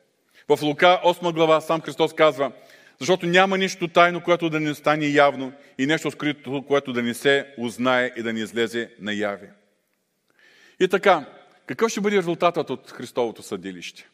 [0.50, 2.52] В Лука 8 глава сам Христос казва,
[3.00, 7.14] защото няма нищо тайно, което да не стане явно и нещо скрито, което да не
[7.14, 9.50] се узнае и да не излезе наяви.
[10.80, 11.26] И така,
[11.66, 14.10] какъв ще бъде резултатът от Христовото съдилище?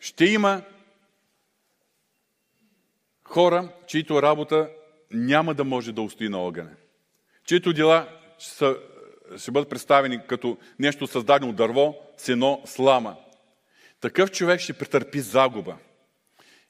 [0.00, 0.62] Ще има
[3.24, 4.70] хора, чието работа
[5.10, 6.70] няма да може да устои на огъня.
[7.44, 8.74] Чието дела ще,
[9.36, 13.16] ще бъдат представени като нещо създадено от дърво, сено, слама–
[14.00, 15.76] такъв човек ще претърпи загуба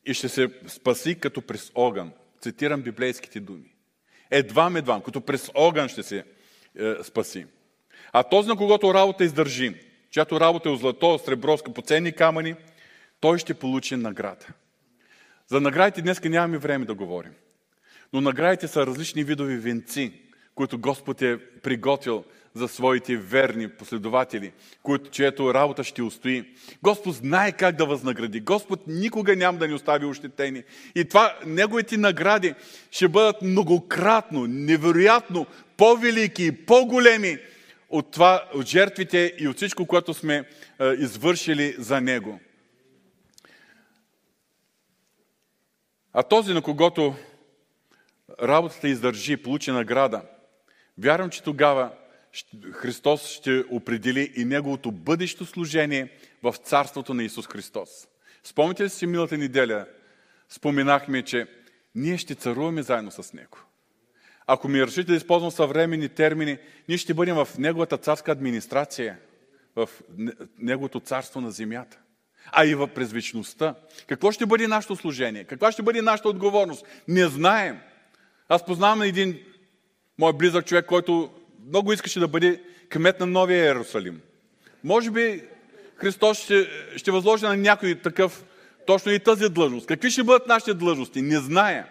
[0.06, 2.12] и ще се спаси като през огън.
[2.40, 3.74] Цитирам библейските думи.
[4.30, 6.24] Едвам, едвам, като през огън ще се
[6.78, 7.46] е, спаси.
[8.12, 9.74] А този, на когото работа издържи,
[10.10, 12.54] чиято работа е злато, сребро, скъпоценни камъни,
[13.20, 14.46] той ще получи награда.
[15.46, 17.32] За наградите днес нямаме време да говорим.
[18.12, 20.12] Но наградите са различни видови венци,
[20.54, 26.54] които Господ е приготвил за своите верни последователи, които, чието работа ще устои.
[26.82, 28.40] Господ знае как да възнагради.
[28.40, 30.62] Господ никога няма да ни остави ощетени.
[30.94, 32.54] И това, неговите награди
[32.90, 37.38] ще бъдат многократно, невероятно, по-велики и по-големи
[37.88, 40.44] от, това, от жертвите и от всичко, което сме е,
[40.86, 42.40] извършили за Него.
[46.12, 47.14] А този, на когото
[48.42, 50.22] работата издържи, получи награда,
[50.98, 51.90] вярвам, че тогава
[52.72, 56.08] Христос ще определи и неговото бъдещо служение
[56.42, 57.88] в царството на Исус Христос.
[58.44, 59.86] Спомните ли си милата неделя?
[60.48, 61.46] Споменахме, че
[61.94, 63.58] ние ще царуваме заедно с Него.
[64.46, 69.18] Ако ми решите да използвам съвременни термини, ние ще бъдем в Неговата царска администрация,
[69.76, 69.88] в
[70.58, 71.98] Неговото царство на земята,
[72.52, 73.74] а и в през вечността.
[74.06, 75.44] Какво ще бъде нашето служение?
[75.44, 76.86] Каква ще бъде нашата отговорност?
[77.08, 77.78] Не знаем.
[78.48, 79.38] Аз познавам един
[80.18, 81.30] мой близък човек, който
[81.68, 84.20] много искаше да бъде кмет на Новия Иерусалим.
[84.84, 85.44] Може би
[85.96, 88.44] Христос ще, ще възложи на някой такъв
[88.86, 89.86] точно и тази длъжност.
[89.86, 91.22] Какви ще бъдат нашите длъжности?
[91.22, 91.86] Не зная.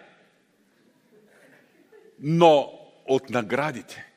[2.20, 2.72] Но
[3.06, 4.12] от наградите,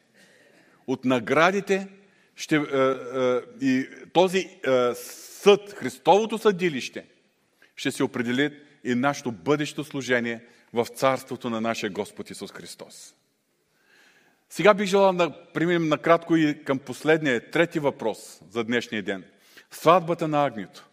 [0.87, 1.87] от наградите
[2.35, 7.05] ще, е, е, и този е, съд, Христовото съдилище,
[7.75, 13.15] ще се определи и нашето бъдещо служение в царството на нашия Господ Исус Христос.
[14.51, 19.23] Сега бих желал да преминем накратко и към последния, трети въпрос за днешния ден.
[19.71, 20.87] Сватбата на Агнито.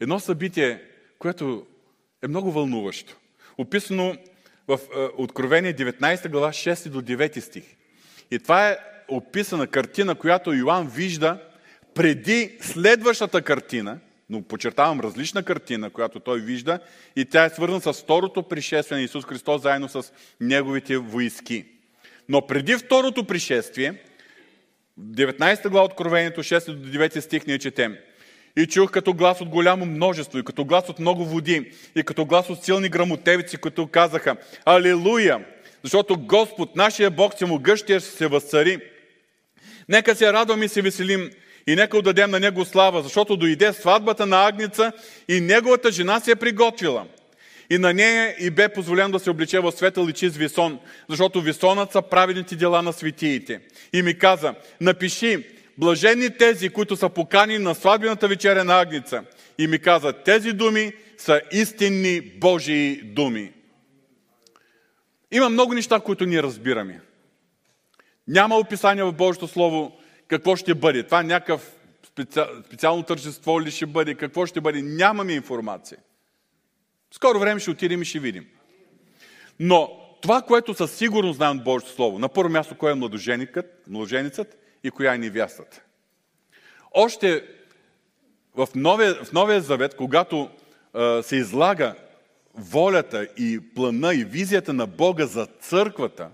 [0.00, 0.82] Едно събитие,
[1.18, 1.66] което
[2.22, 3.16] е много вълнуващо.
[3.58, 4.16] Описано
[4.68, 7.64] в е, Откровение 19 глава 6 до 9 стих.
[8.30, 11.38] И това е описана картина, която Йоанн вижда
[11.94, 13.98] преди следващата картина,
[14.30, 16.78] но подчертавам различна картина, която той вижда,
[17.16, 21.73] и тя е свързана с второто пришествие на Исус Христос заедно с неговите войски.
[22.28, 23.94] Но преди второто пришествие,
[25.00, 27.96] 19 глава Откровението, 6 до 9 стих ние четем.
[28.56, 32.26] И чух като глас от голямо множество, и като глас от много води, и като
[32.26, 35.44] глас от силни грамотевици, които казаха Алилуя!
[35.82, 38.78] Защото Господ, нашия Бог, всемогъщия ще се възцари.
[39.88, 41.30] Нека се радваме и се веселим
[41.66, 44.92] И нека отдадем на него слава, защото дойде сватбата на Агница
[45.28, 47.06] и неговата жена се е приготвила.
[47.74, 51.40] И на нея и бе позволено да се обличе в светъл и чист висон, защото
[51.40, 53.60] висонът са праведните дела на светиите.
[53.92, 55.46] И ми каза, напиши,
[55.78, 59.24] блажени тези, които са покани на сватбената вечеря на Агница.
[59.58, 63.52] И ми каза, тези думи са истинни Божии думи.
[65.32, 67.00] Има много неща, които ние разбираме.
[68.28, 69.98] Няма описание в Божието Слово
[70.28, 71.02] какво ще бъде.
[71.02, 71.70] Това е някакъв
[72.66, 74.82] специално тържество ли ще бъде, какво ще бъде.
[74.82, 75.98] Нямаме информация.
[77.14, 78.46] Скоро време ще отидем и ще видим.
[79.60, 79.90] Но
[80.22, 82.94] това, което със сигурност знаем от Божието Слово, на първо място, кой е
[83.88, 85.82] младоженицът и коя е невястата.
[86.94, 87.44] Още
[88.56, 90.50] в Новия, в Новия Завет, когато
[90.94, 91.94] а, се излага
[92.54, 96.30] волята и плана и визията на Бога за църквата,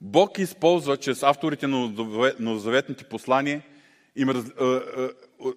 [0.00, 1.92] Бог използва чрез авторите на
[2.38, 3.62] новозаветните послания,
[4.16, 5.10] им раз, а, а,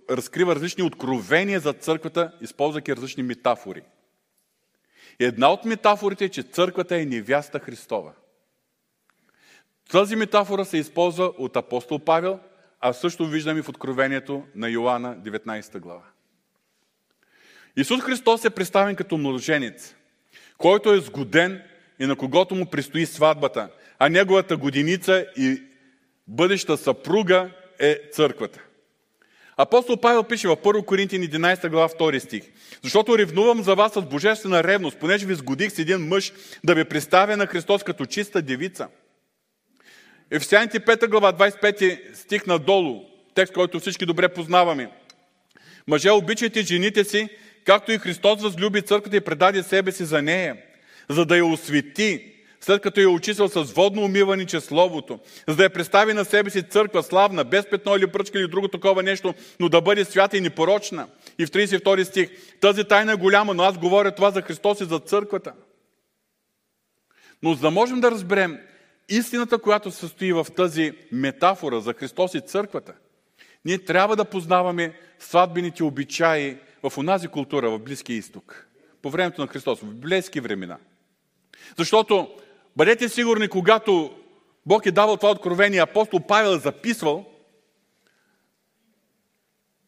[0.09, 3.81] разкрива различни откровения за църквата, използвайки различни метафори.
[5.19, 8.13] Една от метафорите е, че църквата е невяста Христова.
[9.91, 12.39] Тази метафора се използва от апостол Павел,
[12.81, 16.03] а също виждаме в Откровението на Йоанна 19 глава.
[17.77, 19.95] Исус Христос е представен като младоженец,
[20.57, 21.61] който е сгоден
[21.99, 25.63] и на когото му предстои сватбата, а неговата годиница и
[26.27, 28.59] бъдеща съпруга е църквата.
[29.57, 32.43] Апостол Павел пише в 1 Коринтин 11 глава 2 стих.
[32.83, 36.85] Защото ревнувам за вас с божествена ревност, понеже ви сгодих с един мъж да ви
[36.85, 38.87] представя на Христос като чиста девица.
[40.31, 43.01] Ефесяните 5 глава 25 стих надолу,
[43.33, 44.91] текст, който всички добре познаваме.
[45.87, 47.29] Мъже, обичайте жените си,
[47.65, 50.57] както и Христос възлюби църквата и предаде себе си за нея,
[51.09, 52.34] за да я освети,
[52.65, 56.49] след като я очисtil с водно умиване чрез Словото, за да я представи на себе
[56.49, 60.37] си църква славна, без петно или пръчка или друго такова нещо, но да бъде свята
[60.37, 61.07] и непорочна.
[61.39, 64.85] И в 32 стих, тази тайна е голяма, но аз говоря това за Христос и
[64.85, 65.53] за църквата.
[67.43, 68.59] Но за да можем да разберем
[69.09, 72.93] истината, която се състои в тази метафора за Христос и църквата,
[73.65, 78.67] ние трябва да познаваме сватбените обичаи в онази култура в Близкия изток,
[79.01, 80.77] по времето на Христос, в библейски времена.
[81.77, 82.29] Защото
[82.77, 84.17] Бъдете сигурни, когато
[84.65, 87.25] Бог е давал това откровение, апостол Павел е записвал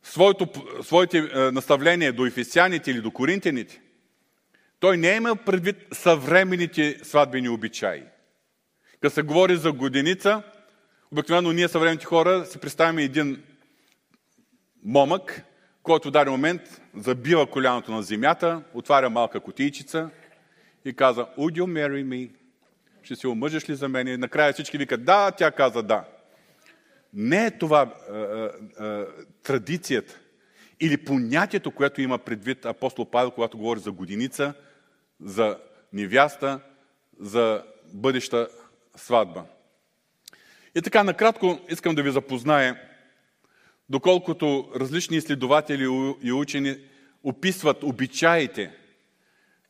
[0.03, 0.47] своето,
[0.83, 3.81] своите е, наставления до ефесяните или до коринтяните,
[4.79, 8.03] той не е имал предвид съвременните сватбени обичаи.
[9.01, 10.43] Като се говори за годеница,
[11.11, 13.43] обикновено ние съвременните хора си представяме един
[14.83, 15.43] момък,
[15.83, 20.09] който в даден момент забива коляното на земята, отваря малка котийчица
[20.85, 22.29] и каза, Would you marry me?
[23.07, 24.07] Ще се омъжеш ли за мен?
[24.07, 26.03] И накрая всички викат да, тя каза да.
[27.13, 29.07] Не е това а, а, а,
[29.43, 30.19] традицията
[30.79, 34.53] или понятието, което има предвид апостол Павел, когато говори за годиница,
[35.21, 35.57] за
[35.93, 36.59] невяста,
[37.19, 38.47] за бъдеща
[38.95, 39.43] сватба.
[40.75, 42.81] И така, накратко искам да ви запозная,
[43.89, 45.83] доколкото различни изследователи
[46.23, 46.77] и учени
[47.23, 48.71] описват обичаите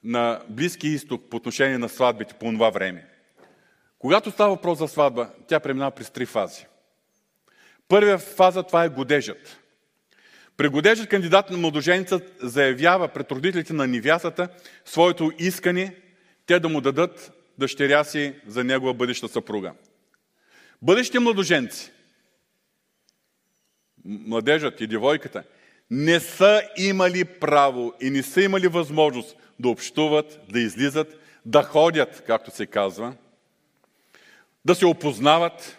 [0.03, 3.16] на Близки изток по отношение на сватбите по това време.
[3.99, 6.65] Когато става въпрос за сватба, тя преминава през три фази.
[7.87, 9.59] Първия фаза това е годежът.
[10.57, 14.49] При годежът кандидат на младоженица заявява пред родителите на невясата
[14.85, 15.95] своето искане
[16.45, 19.73] те да му дадат дъщеря си за негова бъдеща съпруга.
[20.81, 21.91] Бъдещите младоженци,
[24.05, 25.43] младежът и девойката,
[25.91, 32.23] не са имали право и не са имали възможност да общуват, да излизат, да ходят,
[32.27, 33.13] както се казва–
[34.67, 35.77] да се опознават.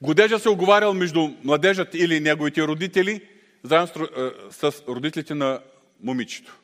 [0.00, 3.28] Годежа се оговарял между младежът или неговите родители,
[3.62, 4.08] заедно
[4.50, 5.60] с, с родителите на
[6.02, 6.58] момичето.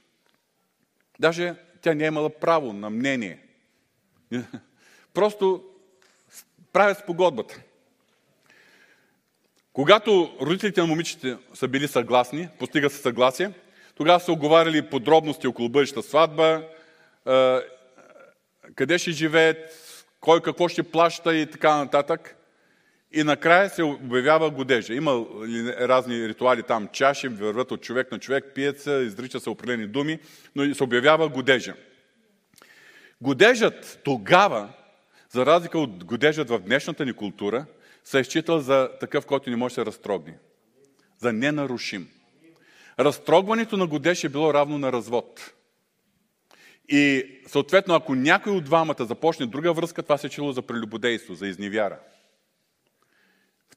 [1.18, 3.38] Даже тя не е имала право на мнение.
[5.14, 5.64] Просто
[6.72, 7.60] правят спогодбата.
[9.72, 13.50] Когато родителите на момичета са били съгласни, постига се съгласие,
[13.94, 16.62] тогава са оговаряли подробности около бъдеща сватба,
[18.74, 19.87] къде ще живеят,
[20.20, 22.34] кой какво ще плаща и така нататък.
[23.12, 24.94] И накрая се обявява годежа.
[24.94, 25.26] Има
[25.80, 30.18] разни ритуали там, чаши, върват от човек на човек, пият се, изрича се определени думи,
[30.56, 31.74] но се обявява годежа.
[33.20, 34.68] Годежът тогава,
[35.30, 37.66] за разлика от годежът в днешната ни култура,
[38.04, 40.38] се е считал за такъв, който не може да се разтрогне.
[41.18, 42.08] За ненарушим.
[42.98, 45.52] Разтрогването на годеж е било равно на развод.
[46.88, 51.34] И съответно, ако някой от двамата започне друга връзка, това се е чило за прелюбодейство,
[51.34, 51.98] за изневяра.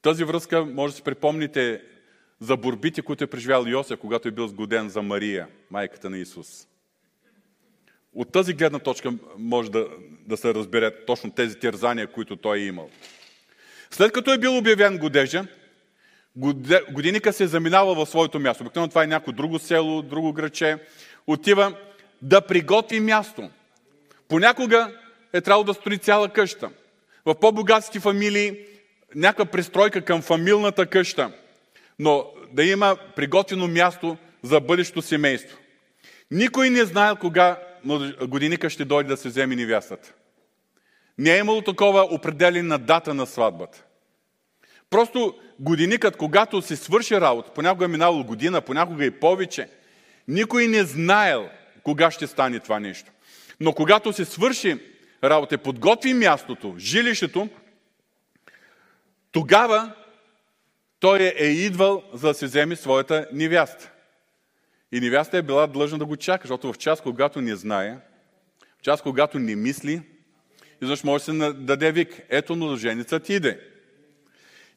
[0.02, 1.82] тази връзка може да си припомните
[2.40, 6.66] за борбите, които е преживял Йосеф, когато е бил сгоден за Мария, майката на Исус.
[8.14, 9.88] От тази гледна точка може да,
[10.26, 12.90] да се разбере точно тези терзания, които той е имал.
[13.90, 15.46] След като е бил обявен годежа,
[16.90, 18.62] годиника се е заминава в своето място.
[18.62, 20.78] Обикновено това е някое друго село, друго граче.
[21.26, 21.76] Отива
[22.22, 23.50] да приготви място.
[24.28, 24.92] Понякога
[25.32, 26.70] е трябвало да строи цяла къща.
[27.24, 28.56] В по-богатите фамилии
[29.14, 31.32] някаква пристройка към фамилната къща,
[31.98, 35.58] но да има приготвено място за бъдещето семейство.
[36.30, 37.58] Никой не знае кога
[38.26, 40.12] годиника ще дойде да се вземе невястата.
[41.18, 43.84] Не е имало такова определена дата на сватбата.
[44.90, 49.68] Просто годиникът, когато се свърши работа, понякога е минало година, понякога и повече,
[50.28, 51.48] никой не знаел
[51.82, 53.12] кога ще стане това нещо.
[53.60, 54.78] Но когато се свърши
[55.24, 57.48] работа, подготви мястото, жилището,
[59.32, 59.92] тогава
[61.00, 63.92] той е идвал за да се вземе своята невяста.
[64.92, 67.98] И невяста е била длъжна да го чака, защото в час, когато не знае,
[68.78, 70.02] в час, когато не мисли,
[70.82, 72.22] изведнъж може да се даде вик.
[72.28, 73.60] Ето младоженицът иде.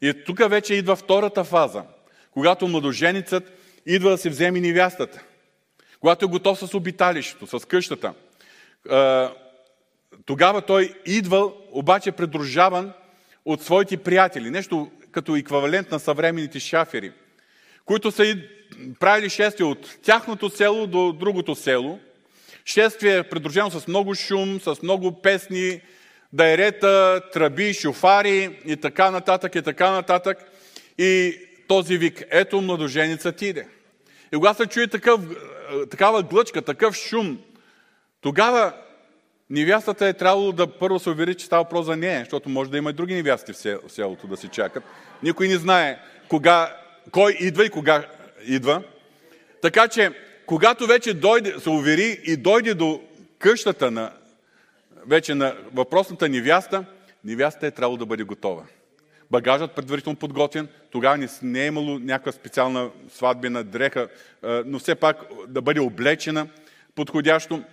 [0.01, 1.84] И тук вече идва втората фаза,
[2.32, 3.51] когато младоженицът
[3.86, 5.24] идва да се вземе невястата.
[6.06, 8.14] Когато е готов с обиталището, с къщата.
[10.26, 12.93] Тогава той идвал, обаче придружаван
[13.45, 14.49] от своите приятели.
[14.49, 17.12] Нещо като еквивалент на съвременните шафери,
[17.86, 18.38] които са
[18.99, 21.99] правили шествие от тяхното село до другото село.
[22.66, 25.82] Шествие придружено с много шум, с много песни,
[26.34, 30.38] дайрета, тръби, шофари и така нататък, и така нататък.
[30.97, 33.68] И този вик, ето младоженецът иде.
[34.34, 35.21] И когато се чуе такъв,
[35.91, 37.39] такава глъчка, такъв шум,
[38.21, 38.73] тогава
[39.49, 42.78] невястата е трябвало да първо се увери, че става въпрос за нея, защото може да
[42.78, 44.84] има и други невясти в селото да се чакат.
[45.23, 45.99] Никой не знае
[46.30, 46.76] кога,
[47.11, 48.07] кой идва и кога
[48.45, 48.84] идва.
[49.61, 50.11] Така че,
[50.45, 53.01] когато вече дойде, се увери и дойде до
[53.39, 54.11] къщата на,
[55.05, 56.86] вече на въпросната невяста,
[57.23, 58.63] невяста е трябвало да бъде готова.
[59.32, 64.09] Багажът предварително подготвен, тогава не, е имало някаква специална сватбена дреха,
[64.65, 65.17] но все пак
[65.47, 66.47] да бъде облечена
[66.95, 67.63] подходящо,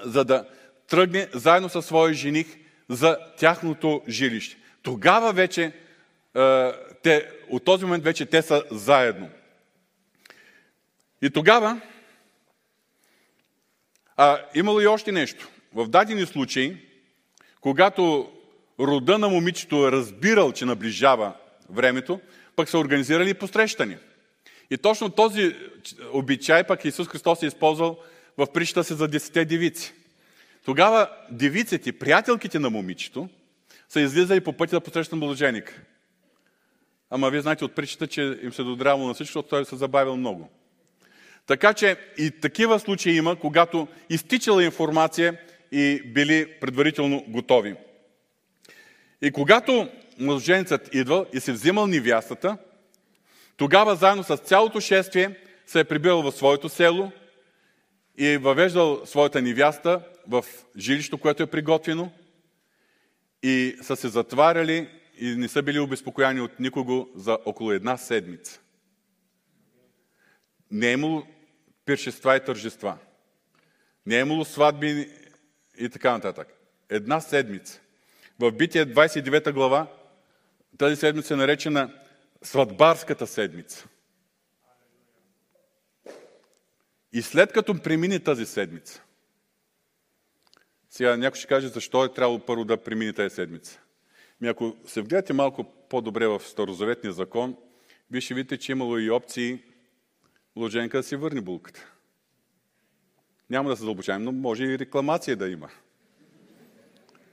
[0.00, 0.48] за да
[0.88, 2.46] тръгне заедно със своя жених
[2.88, 4.56] за тяхното жилище.
[4.82, 5.72] Тогава вече,
[7.02, 9.30] те, от този момент вече те са заедно.
[11.22, 11.80] И тогава,
[14.16, 15.48] а, имало и още нещо.
[15.74, 16.76] В дадени случаи,
[17.60, 18.32] когато
[18.80, 21.32] рода на момичето е разбирал, че наближава
[21.70, 22.20] времето,
[22.56, 23.96] пък са организирали посрещани.
[24.70, 25.56] И точно този
[26.12, 27.98] обичай пък Исус Христос е използвал
[28.38, 29.94] в причата си за десете девици.
[30.64, 33.28] Тогава девиците, приятелките на момичето,
[33.88, 35.82] са излизали по пътя да посрещат младоженик.
[37.10, 40.16] Ама вие знаете от причата, че им се додрявало на всичко, защото той се забавил
[40.16, 40.50] много.
[41.46, 45.38] Така че и такива случаи има, когато изтичала информация
[45.72, 47.74] и били предварително готови.
[49.22, 52.56] И когато младоженецът идвал и се взимал невястата,
[53.56, 57.12] тогава заедно с цялото шествие се е прибирал в своето село
[58.18, 60.44] и е въвеждал своята невяста в
[60.76, 62.12] жилището, което е приготвено
[63.42, 68.60] и са се затваряли и не са били обезпокояни от никого за около една седмица.
[70.70, 71.26] Не е имало
[71.84, 72.98] пиршества и тържества.
[74.06, 75.08] Не е имало сватби
[75.78, 76.48] и така нататък.
[76.88, 77.81] Една седмица.
[78.42, 79.86] В Битие 29 глава
[80.78, 81.94] тази седмица е наречена
[82.42, 83.88] сватбарската седмица.
[87.12, 89.02] И след като премине тази седмица,
[90.90, 93.80] сега някой ще каже, защо е трябвало първо да премине тази седмица.
[94.40, 97.56] Ми ако се вгледате малко по-добре в Старозаветния закон,
[98.10, 99.62] вие ще видите, че имало и опции
[100.56, 101.92] Ложенка да си върне булката.
[103.50, 105.70] Няма да се задълбочаем, но може и рекламация да има.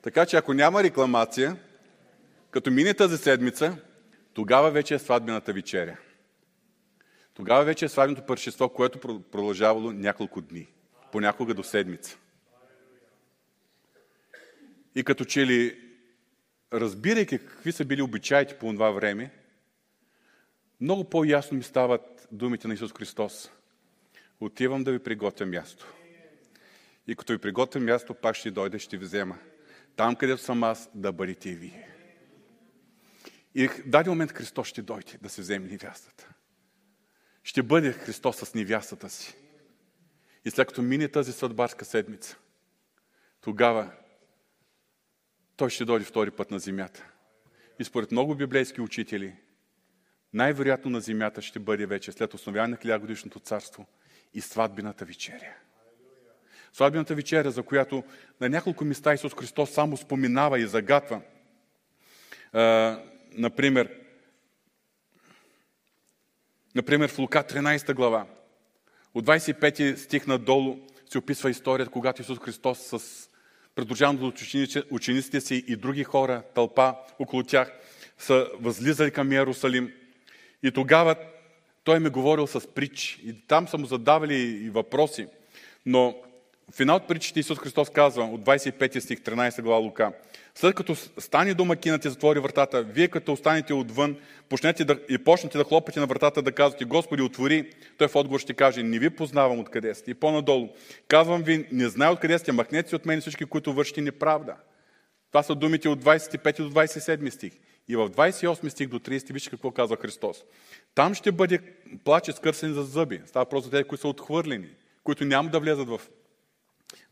[0.02, 1.58] Така че ако няма рекламация,
[2.52, 3.78] като мине тази седмица,
[4.34, 5.98] тогава вече е сватбената вечеря.
[7.34, 10.68] Тогава вече е сватбеното пършество, което продължавало няколко дни,
[11.12, 12.18] понякога до седмица.
[14.96, 15.80] И като че ли,
[16.74, 19.32] разбирайки какви са били обичаите по това време,
[20.82, 23.52] много по-ясно ми стават думите на Исус Христос.
[24.40, 25.94] Отивам да ви приготвя място.
[27.08, 29.38] И като ви приготвя място, пак ще дойде, ще ви взема.
[30.00, 31.88] Там, където съм аз, да бъдете и вие.
[33.56, 36.30] И в даден момент Христос ще дойде да се вземе невястата.
[37.44, 39.36] Ще бъде Христос с невястата си.
[40.46, 42.38] И след като мине тази съдбарска седмица,
[43.42, 43.92] тогава
[45.56, 47.06] той ще дойде втори път на земята.
[47.80, 49.36] и според много библейски учители,
[50.34, 53.88] най-вероятно на земята ще бъде вече след основяване на хилядогодишното царство
[54.34, 55.56] и сватбината вечеря.
[56.74, 58.04] Сватбината вечеря, за която
[58.42, 61.22] на няколко места Исус Христос само споминава и загатва.
[62.54, 63.00] А,
[63.32, 63.90] например,
[66.76, 68.26] например, в Лука 13 глава,
[69.14, 70.78] от 25 стих надолу
[71.10, 73.30] се описва историята, когато Исус Христос с
[73.76, 77.72] придружаването от учениците си и други хора, тълпа около тях,
[78.18, 79.94] са възлизали към Иерусалим.
[80.64, 81.16] И тогава
[81.84, 83.22] той ми говорил с притчи.
[83.26, 85.28] И там са му задавали и въпроси.
[85.86, 86.16] Но
[86.72, 90.12] в една от притчите Исус Христос казва от 25 стих, 13 глава Лука.
[90.56, 94.18] След като стане домакинът и затвори вратата, вие като останете отвън
[94.50, 98.40] почнете да, и почнете да хлопате на вратата да казвате, Господи, отвори, той в отговор
[98.40, 100.12] ще каже, не ви познавам откъде сте.
[100.12, 100.70] И по-надолу,
[101.08, 104.56] казвам ви, не знае откъде сте, махнете си от мен всички, които вършите неправда.
[105.32, 107.54] Това са думите от 25 до 27 стих.
[107.88, 110.44] И в 28 стих до 30 вижте какво казва Христос.
[110.96, 111.60] Там ще бъде
[112.04, 113.22] плач скърсен за зъби.
[113.26, 114.68] Става просто тези, които са отхвърлени,
[115.04, 116.02] които няма да влезат в,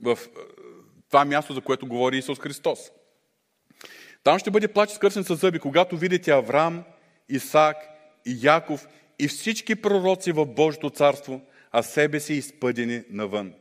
[0.01, 0.39] в е,
[1.09, 2.79] това място, за което говори Исус Христос.
[4.23, 6.83] Там ще бъде плач скърсен с зъби, когато видите Авраам,
[7.29, 7.77] Исаак
[8.25, 8.87] и Яков
[9.19, 13.53] и всички пророци в Божието царство, а себе си изпъдени навън.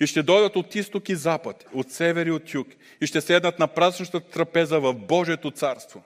[0.00, 2.68] И ще дойдат от изток и запад, от север и от юг,
[3.00, 6.02] и ще седнат на празничната трапеза в Божието царство.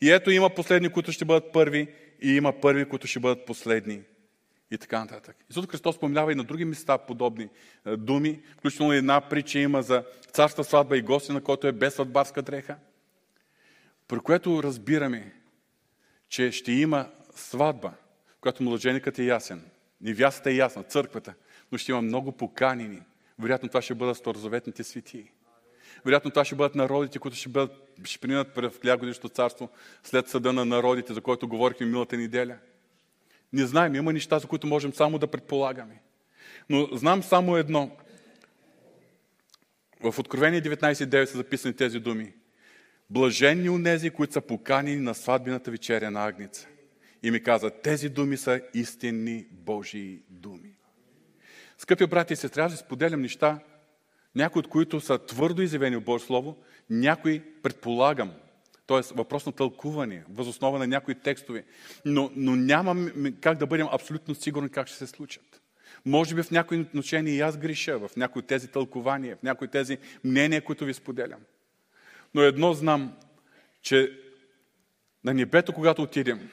[0.00, 1.88] И ето има последни, които ще бъдат първи,
[2.22, 4.00] и има първи, които ще бъдат последни.
[4.70, 5.36] И така нататък.
[5.50, 7.48] Исус Христос спомнява и на други места подобни
[7.86, 11.94] е, думи, включително една притча има за царства сватба и гости, на който е без
[11.94, 12.76] сватбарска дреха.
[14.08, 15.32] При което разбираме,
[16.28, 17.92] че ще има сватба,
[18.40, 19.64] която младженикът е ясен,
[20.00, 21.34] невястата е ясна, църквата,
[21.72, 23.02] но ще има много поканени.
[23.38, 25.30] Вероятно това ще бъдат старозаветните светии.
[26.04, 27.72] Вероятно това ще бъдат народите, които ще, бъдат,
[28.04, 29.68] ще принят в хлябогодишното царство
[30.02, 32.56] след съда на народите, за който говорихме миналата неделя.
[33.52, 36.00] Не знаем, има неща, за които можем само да предполагаме.
[36.68, 37.90] Но знам само едно.
[40.00, 42.32] В Откровение 19.9 са записани тези думи.
[43.10, 46.68] Блаженни унези, които са поканени на сватбината вечеря на Агница.
[47.22, 50.76] И ми каза, тези думи са истинни Божии думи.
[51.78, 53.58] Скъпи брати и сестри, аз споделям неща,
[54.34, 56.56] някои от които са твърдо изявени в Божие Слово,
[56.90, 58.32] някои предполагам,
[58.88, 59.14] т.е.
[59.14, 61.64] въпрос на тълкуване, възоснова на някои текстове,
[62.04, 63.10] но, но нямам
[63.40, 65.62] как да бъдем абсолютно сигурни как ще се случат.
[66.04, 69.98] Може би в някои отношения и аз греша, в някои тези тълкования, в някои тези
[70.24, 71.40] мнения, които ви споделям.
[72.34, 73.16] Но едно знам,
[73.82, 74.12] че
[75.24, 76.50] на небето, когато отидем,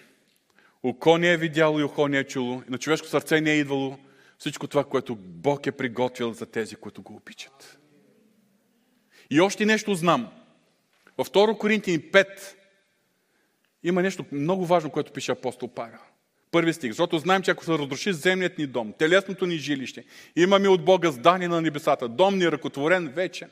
[0.83, 3.59] око не е видяло и ухо не е чуло, и на човешко сърце не е
[3.59, 3.97] идвало
[4.37, 7.79] всичко това, което Бог е приготвил за тези, които го обичат.
[9.29, 10.31] И още нещо знам.
[11.17, 12.27] Във 2 Коринтини 5
[13.83, 15.99] има нещо много важно, което пише апостол Павел.
[16.51, 16.91] Първи стих.
[16.91, 20.05] Защото знаем, че ако се разруши земният ни дом, телесното ни жилище,
[20.35, 23.49] имаме от Бога здание на небесата, дом ни ръкотворен вечен.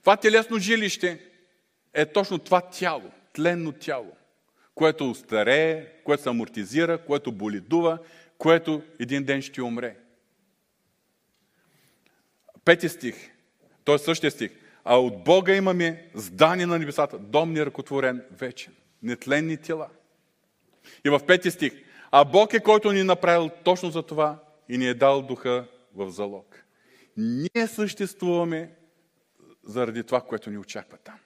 [0.00, 1.20] Това телесно жилище
[1.94, 4.16] е точно това тяло, тленно тяло,
[4.74, 7.98] което старее, което се амортизира, което болидува,
[8.38, 9.96] което един ден ще умре.
[12.64, 13.30] Пети стих,
[13.84, 13.98] т.е.
[13.98, 14.50] същия стих.
[14.90, 19.88] А от Бога имаме здание на небесата, дом ни ръкотворен вечен, нетленни тела.
[21.04, 21.72] И в пети стих.
[22.10, 25.68] А Бог е който ни е направил точно за това и ни е дал духа
[25.94, 26.64] в залог.
[27.16, 28.70] Ние съществуваме
[29.64, 31.18] заради това, което ни очаква там.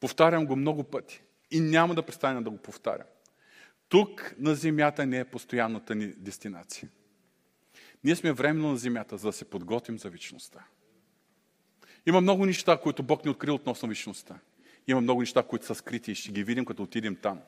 [0.00, 3.06] Повтарям го много пъти и няма да престана да го повтарям.
[3.88, 6.88] Тук на земята не е постоянната ни дестинация.
[8.04, 10.64] Ние сме временно на земята, за да се подготвим за вечността.
[12.10, 14.34] Има много неща, които Бог ни открил относно вечността.
[14.88, 17.40] Има много неща, които са скрити и ще ги видим, като отидем там.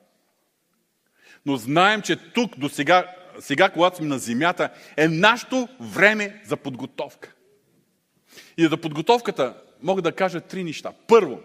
[1.47, 6.57] Но знаем, че тук, до сега, сега, когато сме на земята, е нашето време за
[6.57, 7.35] подготовка.
[8.57, 10.93] И за подготовката мога да кажа три неща.
[11.09, 11.41] Първо,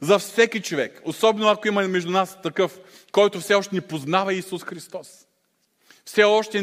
[0.00, 2.80] за всеки човек, особено ако има между нас такъв,
[3.12, 5.23] който все още не познава Исус Христос.
[6.06, 6.62] Все още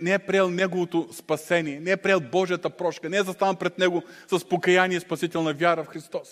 [0.00, 4.02] не е приел Неговото спасение, не е приел Божията прошка, не е застанал пред Него
[4.28, 6.28] с покаяние и спасителна вяра в Христос.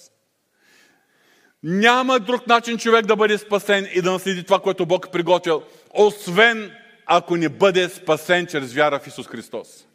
[1.63, 5.63] Няма друг начин човек да бъде спасен и да наследи това, което Бог е приготвил,
[5.95, 6.73] освен
[7.07, 9.87] ако не бъде спасен чрез вяра в Исус Христос.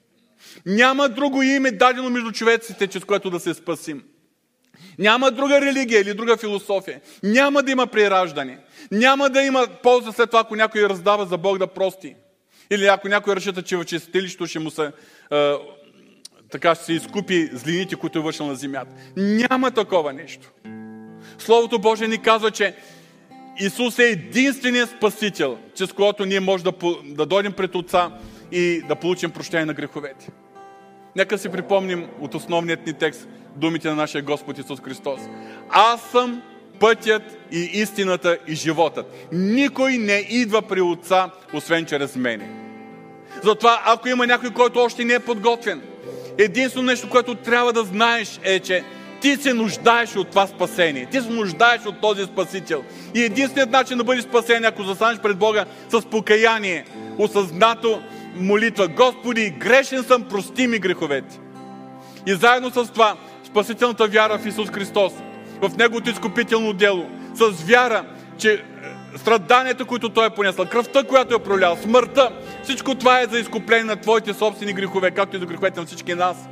[0.65, 4.03] Няма друго име дадено между човеците, чрез което да се спасим.
[4.99, 7.01] Няма друга религия или друга философия.
[7.23, 8.59] Няма да има прираждане.
[8.91, 12.15] Няма да има полза след това, ако някой раздава за Бог да прости.
[12.71, 14.91] Или ако някой решата, че в чистилището ще му се
[15.31, 15.53] е,
[16.51, 18.95] така ще се изкупи злините, които е вършил на земята.
[19.17, 20.51] Няма такова нещо.
[21.37, 22.75] Словото Божие ни казва, че
[23.59, 28.11] Исус е единственият Спасител, чрез който ние можем да, да дойдем пред Отца
[28.51, 30.29] и да получим прощение на греховете.
[31.15, 35.19] Нека си припомним от основният ни текст думите на нашия Господ Исус Христос.
[35.69, 36.41] Аз съм
[36.79, 39.05] пътят и истината и животът.
[39.31, 42.49] Никой не идва при Отца, освен чрез мене.
[43.43, 45.81] Затова, ако има някой, който още не е подготвен,
[46.37, 48.83] единствено нещо, което трябва да знаеш е, че
[49.21, 51.07] ти се нуждаеш от това спасение.
[51.11, 52.83] Ти се нуждаеш от този Спасител.
[53.15, 56.85] И единственият начин да бъдеш спасен, ако застанеш пред Бога с покаяние,
[57.17, 58.01] осъзнато
[58.35, 58.87] молитва.
[58.87, 61.39] Господи, грешен съм, прости ми греховете.
[62.27, 65.13] И заедно с това, спасителната вяра в Исус Христос,
[65.61, 68.05] в Неговото изкупително дело, с вяра,
[68.37, 68.57] че е,
[69.17, 72.31] страданията, които Той е понесъл, кръвта, която е пролял, смъртта,
[72.63, 76.13] всичко това е за изкупление на Твоите собствени грехове, както и за греховете на всички
[76.13, 76.49] нас.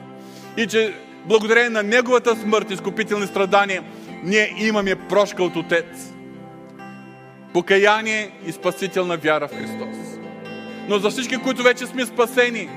[0.58, 0.94] И че
[1.26, 3.84] благодарение на Неговата смърт, изкупителни страдания,
[4.24, 6.14] ние имаме прошка от Отец.
[7.54, 10.18] Покаяние и спасителна вяра в Христос.
[10.90, 12.70] Но за всички, които вече сме спасени,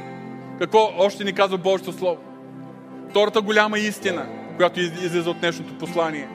[0.59, 2.18] какво още ни казва Божието Слово?
[3.11, 4.26] Втората голяма истина,
[4.61, 6.29] която излиза от днешното послание,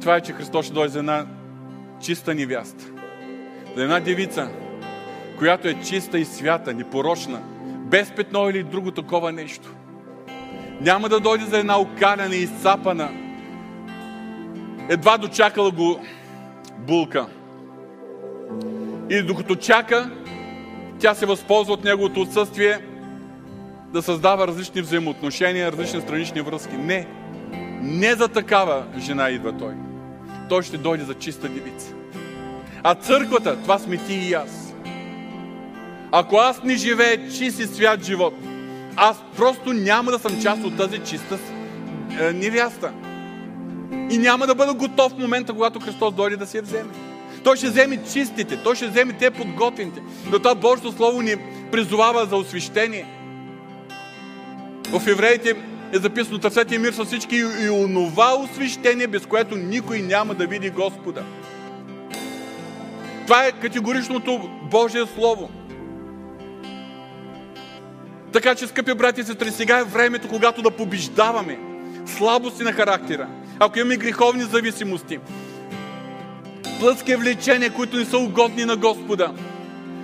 [0.00, 1.26] това е, че Христос ще дойде за една
[2.00, 2.84] чиста невяста.
[3.76, 4.48] За една девица,
[5.38, 7.42] която е чиста и свята, непорочна,
[7.78, 9.74] без петно или друго такова нещо.
[10.80, 13.10] Няма да дойде за една окаляна и изцапана,
[14.88, 16.00] едва дочакала го
[16.78, 17.26] булка.
[19.10, 20.10] И докато чака,
[20.98, 22.78] тя се възползва от неговото отсъствие
[23.92, 26.76] да създава различни взаимоотношения, различни странични връзки.
[26.76, 27.06] Не.
[27.82, 29.72] Не за такава жена идва той.
[30.48, 31.94] Той ще дойде за чиста девица.
[32.82, 34.74] А църквата, това сме ти и аз.
[36.12, 38.34] Ако аз не живея чист и свят живот,
[38.96, 41.38] аз просто няма да съм част от тази чиста
[42.20, 42.92] е, невяста.
[44.10, 46.90] И няма да бъда готов в момента, когато Христос дойде да си я вземе.
[47.44, 50.02] Той ще вземе чистите, той ще вземе те подготвените.
[50.30, 51.36] Но това Божието Слово ни
[51.72, 53.06] призовава за освещение.
[54.90, 55.56] В евреите
[55.92, 60.70] е записано търсете мир с всички и, онова освещение, без което никой няма да види
[60.70, 61.22] Господа.
[63.26, 65.50] Това е категоричното Божие Слово.
[68.32, 71.58] Така че, скъпи брати сестри, сега е времето, когато да побеждаваме
[72.06, 73.28] слабости на характера.
[73.58, 75.18] Ако имаме греховни зависимости,
[76.80, 79.32] плътски влечения, които не са угодни на Господа,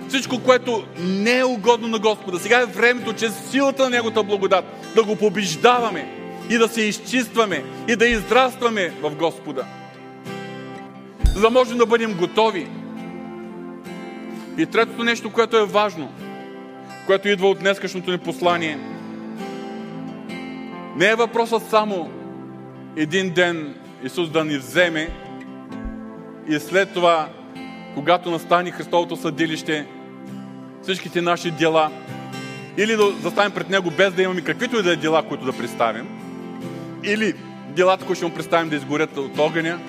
[0.09, 2.39] всичко, което не е угодно на Господа.
[2.39, 6.09] Сега е времето, чрез силата на Неговата благодат, да го побеждаваме
[6.49, 9.65] и да се изчистваме и да израстваме в Господа.
[11.35, 12.67] За да можем да бъдем готови.
[14.57, 16.09] И третото нещо, което е важно,
[17.05, 18.79] което идва от днескашното ни послание,
[20.95, 22.09] не е въпросът само
[22.95, 25.09] един ден Исус да ни вземе
[26.47, 27.29] и след това,
[27.95, 29.85] когато настане Христовото съдилище,
[30.83, 31.91] всичките наши дела,
[32.77, 35.57] или да заставим пред Него без да имаме каквито и да е дела, които да
[35.57, 36.07] представим,
[37.03, 37.33] или
[37.69, 39.79] делата, които ще му представим да изгорят от огъня,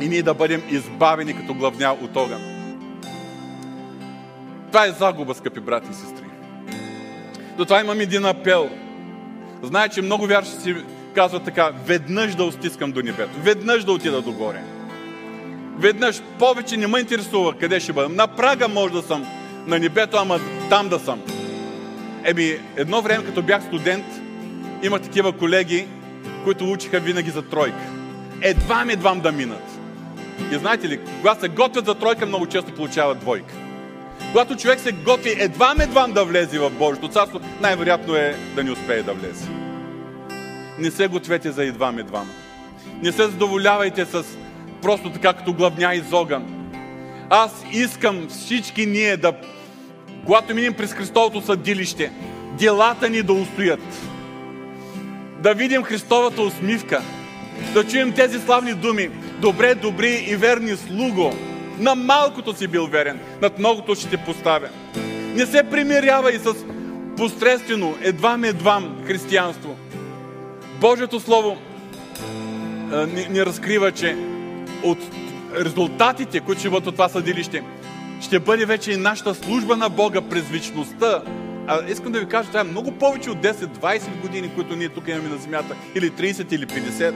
[0.00, 2.40] и ние да бъдем избавени като главня от огън.
[4.66, 6.24] Това е загуба, скъпи брати и сестри.
[7.58, 8.70] Затова имам един апел.
[9.62, 10.74] Знае, че много вярши си
[11.14, 14.62] казват така, веднъж да устискам до небето, веднъж да отида догоре.
[15.78, 18.08] Веднъж повече не ме интересува къде ще бъда.
[18.08, 19.26] На прага може да съм
[19.68, 20.40] на небето, ама
[20.70, 21.20] там да съм.
[22.24, 24.04] Еми, едно време, като бях студент,
[24.82, 25.86] има такива колеги,
[26.44, 27.86] които учиха винаги за тройка.
[28.42, 29.64] Едва ми едвам да минат.
[30.52, 33.54] И знаете ли, когато се готвят за тройка, много често получават двойка.
[34.32, 38.70] Когато човек се готви едва едвам да влезе в Божието царство, най-вероятно е да не
[38.70, 39.48] успее да влезе.
[40.78, 42.30] Не се гответе за едвам едвам.
[43.02, 44.24] Не се задоволявайте с
[44.82, 46.58] просто така като главня из огън.
[47.30, 49.32] Аз искам всички ние да
[50.28, 52.12] когато минем през Христовото съдилище,
[52.58, 53.80] делата ни да устоят.
[55.42, 57.02] Да видим Христовата усмивка,
[57.74, 59.10] да чуем тези славни думи.
[59.40, 61.32] Добре, добри и верни слуго.
[61.78, 64.68] На малкото си бил верен, над многото ще те поставя.
[65.34, 66.54] Не се примирява и с
[67.16, 69.76] посредствено, едвам-едвам християнство.
[70.80, 71.56] Божието Слово
[73.14, 74.16] ни, ни разкрива, че
[74.82, 74.98] от
[75.56, 77.62] резултатите, които ще бъдат от това съдилище,
[78.20, 81.22] ще бъде вече и нашата служба на Бога през вечността.
[81.66, 85.08] А искам да ви кажа, това е много повече от 10-20 години, които ние тук
[85.08, 85.76] имаме на земята.
[85.94, 87.14] Или 30, или 50.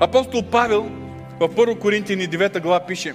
[0.00, 0.90] Апостол Павел
[1.40, 3.14] в 1 Коринтини 9 глава пише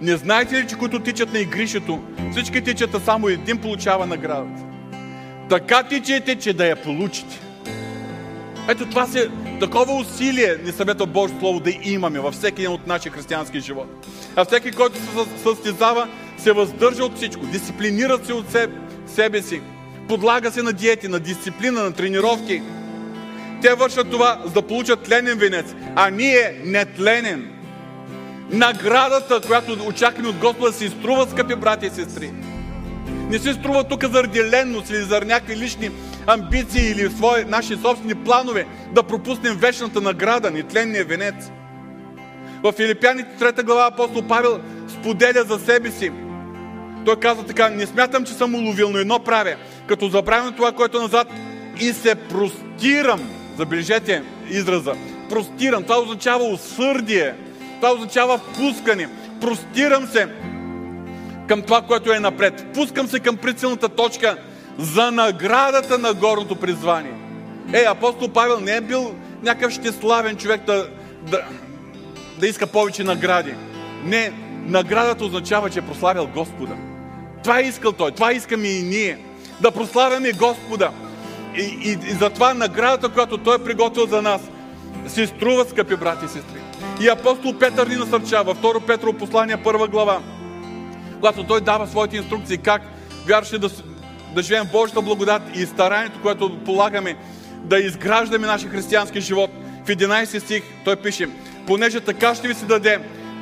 [0.00, 2.00] Не знаете ли, че които тичат на игрището,
[2.32, 4.62] всички тичат, а само един получава наградата?
[5.48, 7.40] Така тичайте, че да я получите.
[8.68, 9.30] Ето това се
[9.60, 14.05] Такова усилие ни съветва Божието Слово да имаме във всеки един от нашия християнски живот.
[14.36, 16.08] А всеки, който се състезава,
[16.38, 18.56] се въздържа от всичко, дисциплинира се от
[19.06, 19.60] себе си,
[20.08, 22.62] подлага се на диети, на дисциплина, на тренировки.
[23.62, 27.52] Те вършат това, за да получат тленен венец, а ние нетленен.
[28.50, 32.32] Наградата, която очакваме от Господа, се изтрува, скъпи брати и сестри.
[33.30, 35.90] Не се струва тук заради ленност или заради някакви лични
[36.26, 41.50] амбиции или свои, наши собствени планове да пропуснем вечната награда, нетленния венец.
[42.62, 46.12] В Филипяните 3 глава апостол Павел споделя за себе си.
[47.04, 49.54] Той казва така, не смятам, че съм уловил, но едно правя.
[49.88, 51.28] Като забравям това, което е назад
[51.80, 53.20] и се простирам.
[53.58, 54.92] Забележете израза.
[55.30, 55.82] Простирам.
[55.82, 57.34] Това означава усърдие.
[57.80, 59.08] Това означава впускане.
[59.40, 60.28] Простирам се
[61.48, 62.66] към това, което е напред.
[62.74, 64.36] Пускам се към прицелната точка
[64.78, 67.14] за наградата на горното призвание.
[67.72, 70.88] Е, апостол Павел не е бил някакъв щеславен човек да,
[71.30, 71.42] да,
[72.38, 73.54] да иска повече награди.
[74.04, 74.32] Не,
[74.66, 76.76] наградата означава, че е прославял Господа.
[77.42, 79.18] Това е искал той, това искаме и ние.
[79.60, 80.90] Да прославяме Господа.
[81.56, 84.40] И, и, и затова наградата, която той е приготвил за нас,
[85.06, 86.60] се струва, скъпи брати и сестри.
[87.00, 90.20] И апостол Петър ни насърчава, второ Петрово послание, първа глава,
[91.14, 92.82] когато той дава своите инструкции как
[93.26, 93.70] вярваше да,
[94.34, 97.16] да живеем в Божията благодат и старанието, което полагаме
[97.64, 99.50] да изграждаме нашия християнски живот.
[99.84, 101.28] В 11 стих той пише,
[101.66, 103.00] понеже така ще ви се даде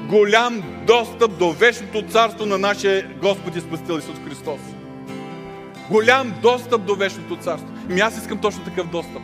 [0.09, 4.61] голям достъп до вечното царство на нашия Господ и Спасител Исус Христос.
[5.91, 7.68] Голям достъп до вечното царство.
[7.91, 9.22] Ами аз искам точно такъв достъп.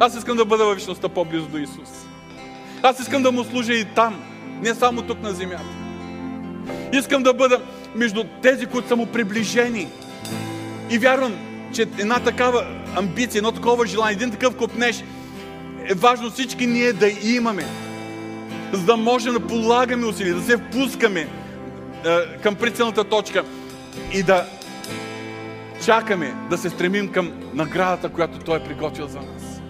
[0.00, 2.06] Аз искам да бъда във вечността по-близо до Исус.
[2.82, 4.20] Аз искам да му служа и там,
[4.62, 5.64] не само тук на земята.
[6.92, 7.62] Искам да бъда
[7.94, 9.88] между тези, които са му приближени.
[10.90, 11.34] И вярвам,
[11.72, 15.04] че една такава амбиция, едно такова желание, един такъв копнеж
[15.88, 17.64] е важно всички ние да имаме.
[18.72, 21.28] За да можем да полагаме усилия, да се впускаме е,
[22.42, 23.44] към прицелната точка
[24.14, 24.46] и да
[25.84, 29.62] чакаме, да се стремим към наградата, която Той е приготвил за нас.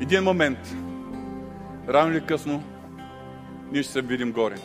[0.00, 0.58] Един момент,
[1.88, 2.62] рано или късно,
[3.72, 4.56] ние ще се видим горе.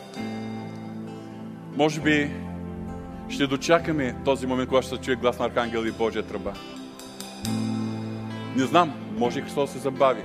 [1.76, 2.30] Може би
[3.28, 6.52] ще дочакаме този момент, когато ще се чуе глас на Архангел и Божия тръба.
[8.56, 10.22] Не знам, може и Христос да се забави.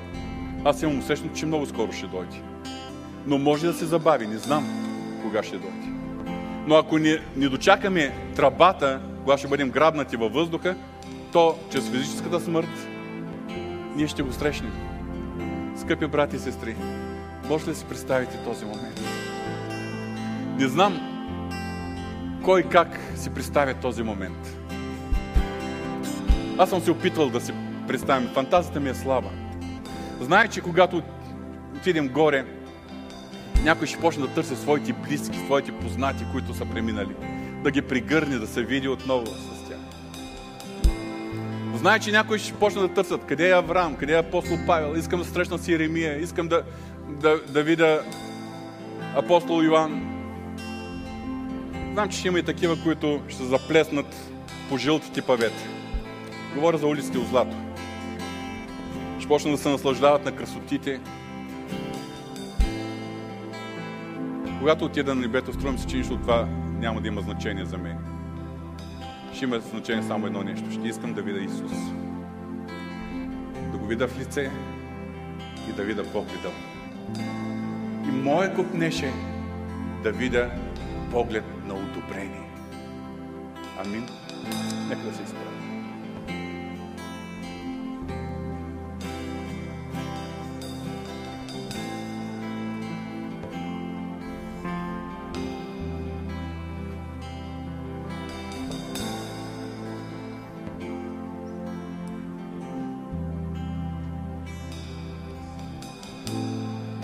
[0.66, 2.42] Аз имам усещането, че много скоро ще дойде.
[3.28, 4.66] Но може да се забави, не знам
[5.22, 5.88] кога ще дойде.
[6.68, 10.76] Но ако не, не дочакаме тръбата, когато ще бъдем грабнати във въздуха,
[11.34, 12.88] то чрез физическата смърт
[13.96, 14.74] ние ще го срещнем.
[15.78, 16.76] Скъпи брати и сестри,
[17.50, 19.02] може ли да си представите този момент?
[20.60, 21.00] Не знам
[22.44, 24.58] кой как си представя този момент.
[26.58, 27.54] Аз съм се опитвал да си
[27.88, 28.30] представям.
[28.34, 29.30] Фантазията ми е слаба.
[30.20, 31.02] Знае, че когато
[31.76, 32.46] отидем горе,
[33.64, 37.16] някой ще почне да търси своите близки, своите познати, които са преминали.
[37.64, 39.78] Да ги пригърне, да се види отново с тях.
[41.76, 45.20] Знае, че някой ще почне да търсят къде е Авраам, къде е апостол Павел, искам
[45.20, 46.64] да срещна с Иеремия, искам да,
[47.10, 48.02] да, да видя
[49.16, 50.14] апостол Йоан.
[51.94, 54.16] Знам, че ще има и такива, които ще заплеснат
[54.70, 55.66] по жълтите павети.
[56.56, 57.67] Говоря за улиците от злато.
[59.28, 61.00] Ще почнат да се наслаждават на красотите,
[64.60, 66.48] Когато отида на небето, струвам се, че нищо от това
[66.80, 67.98] няма да има значение за мен.
[69.34, 70.72] Ще има значение само едно нещо.
[70.72, 71.72] Ще искам да видя Исус.
[73.72, 74.52] Да го видя в лице
[75.70, 76.52] и да видя погледа
[78.08, 79.12] И моят купнеше
[80.04, 80.52] да видя
[81.12, 82.50] поглед на одобрение.
[83.86, 84.06] Амин.
[84.90, 85.67] Нека да се изправя.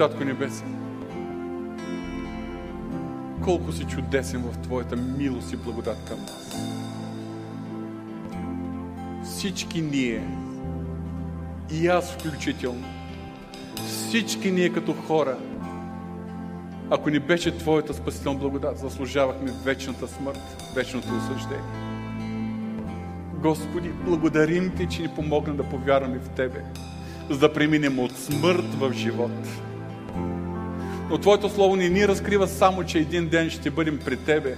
[0.03, 0.75] Татко Небесен,
[3.43, 6.55] колко си чудесен в Твоята милост и благодат към нас.
[9.23, 10.27] Всички ние,
[11.71, 12.83] и аз включително,
[13.85, 15.37] всички ние като хора,
[16.89, 21.63] ако ни беше Твоята спасителна благодат, заслужавахме вечната смърт, вечното осъждение.
[23.33, 26.63] Господи, благодарим Ти, че ни помогна да повярваме в Тебе,
[27.29, 29.31] за да преминем от смърт в живот.
[31.13, 34.55] Но Твоето Слово не ни разкрива само, че един ден ще бъдем при Тебе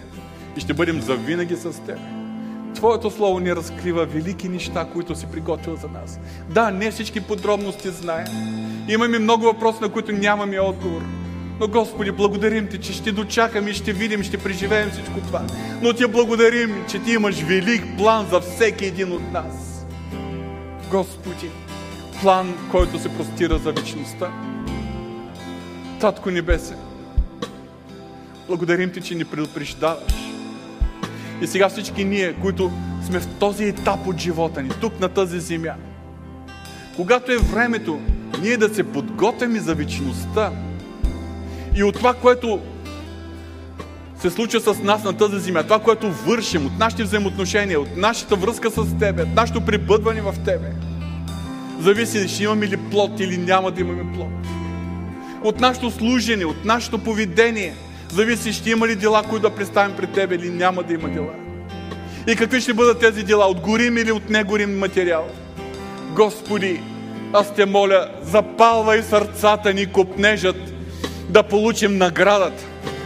[0.57, 1.99] и ще бъдем завинаги с Тебе.
[2.75, 6.19] Твоето Слово ни разкрива велики неща, които си приготвил за нас.
[6.49, 8.27] Да, не всички подробности знаем.
[8.89, 11.01] Имаме много въпроси, на които нямаме отговор.
[11.59, 15.41] Но Господи, благодарим Ти, че ще дочакаме и ще видим, ще преживеем всичко това.
[15.81, 19.85] Но Ти благодарим, че Ти имаш велик план за всеки един от нас.
[20.91, 21.49] Господи,
[22.21, 24.54] план, който се простира за вечността.
[25.99, 26.77] Татко Небесен,
[28.47, 30.13] благодарим Ти, че ни предупреждаваш.
[31.41, 32.71] И сега всички ние, които
[33.05, 35.73] сме в този етап от живота ни, тук на тази земя,
[36.95, 37.99] когато е времето
[38.41, 40.51] ние да се подготвим за вечността
[41.75, 42.59] и от това, което
[44.19, 48.35] се случва с нас на тази земя, това, което вършим, от нашите взаимоотношения, от нашата
[48.35, 50.71] връзка с Тебе, от нашето прибъдване в Тебе,
[51.79, 54.54] зависи ще имаме ли плод или няма да имаме плод.
[55.45, 57.75] От нашето служение, от нашето поведение,
[58.11, 61.33] зависи ще има ли дела, които да представим пред Тебе или няма да има дела.
[62.27, 65.27] И какви ще бъдат тези дела, от горим или от негорим материал.
[66.15, 66.81] Господи,
[67.33, 70.55] аз те моля, запалвай сърцата ни копнежат,
[71.29, 72.63] да получим наградата.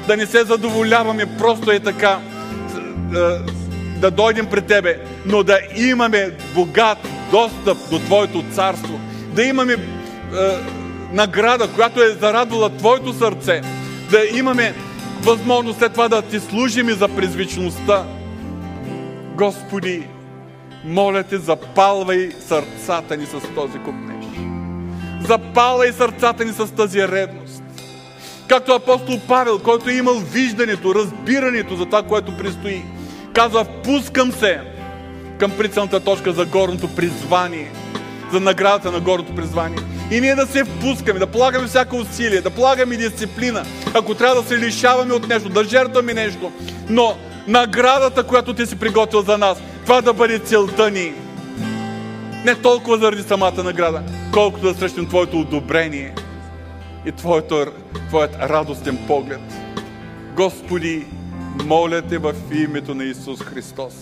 [0.07, 2.19] Да не се задоволяваме просто е така,
[3.97, 6.97] да дойдем пред Тебе, но да имаме богат
[7.31, 8.99] достъп до Твоето царство.
[9.33, 9.79] Да имаме е,
[11.11, 13.61] награда, която е зарадвала Твоето сърце.
[14.11, 14.73] Да имаме
[15.21, 18.03] възможност след това да Ти служим и за презвичността.
[19.35, 20.07] Господи,
[20.85, 24.25] моля Те, запалвай сърцата ни с този купнеж.
[25.27, 27.63] Запалвай сърцата ни с тази ревност.
[28.47, 32.83] Както апостол Павел, който е имал виждането, разбирането за това, което предстои,
[33.33, 34.61] казва, впускам се
[35.39, 37.71] към прицелната точка за горното призвание,
[38.31, 39.79] за наградата на горното призвание.
[40.11, 43.65] И ние да се впускаме, да полагаме всяко усилие, да полагаме дисциплина.
[43.93, 46.51] Ако трябва да се лишаваме от нещо, да жертваме нещо,
[46.89, 51.13] но наградата, която ти си приготвил за нас, това да бъде целта ни.
[52.45, 54.03] Не толкова заради самата награда,
[54.33, 56.15] колкото да срещнем Твоето одобрение
[57.05, 57.65] и Твоето,
[58.07, 59.41] Твоят радостен поглед.
[60.35, 61.05] Господи,
[61.65, 63.93] моля Те в името на Исус Христос,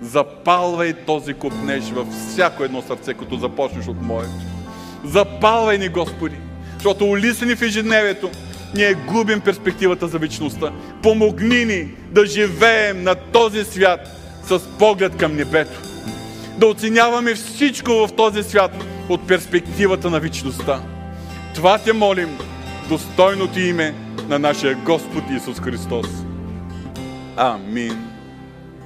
[0.00, 4.53] запалвай този купнеж във всяко едно сърце, като започнеш от моето.
[5.04, 6.36] Запалвай ни, Господи,
[6.74, 8.30] защото улисани в ежедневието,
[8.74, 10.72] ние губим перспективата за вечността.
[11.02, 14.00] Помогни ни да живеем на този свят
[14.44, 15.80] с поглед към небето.
[16.58, 20.80] Да оценяваме всичко в този свят от перспективата на вечността.
[21.54, 22.38] Това те молим,
[22.88, 23.94] достойното име
[24.28, 26.06] на нашия Господ Исус Христос.
[27.36, 28.13] Амин.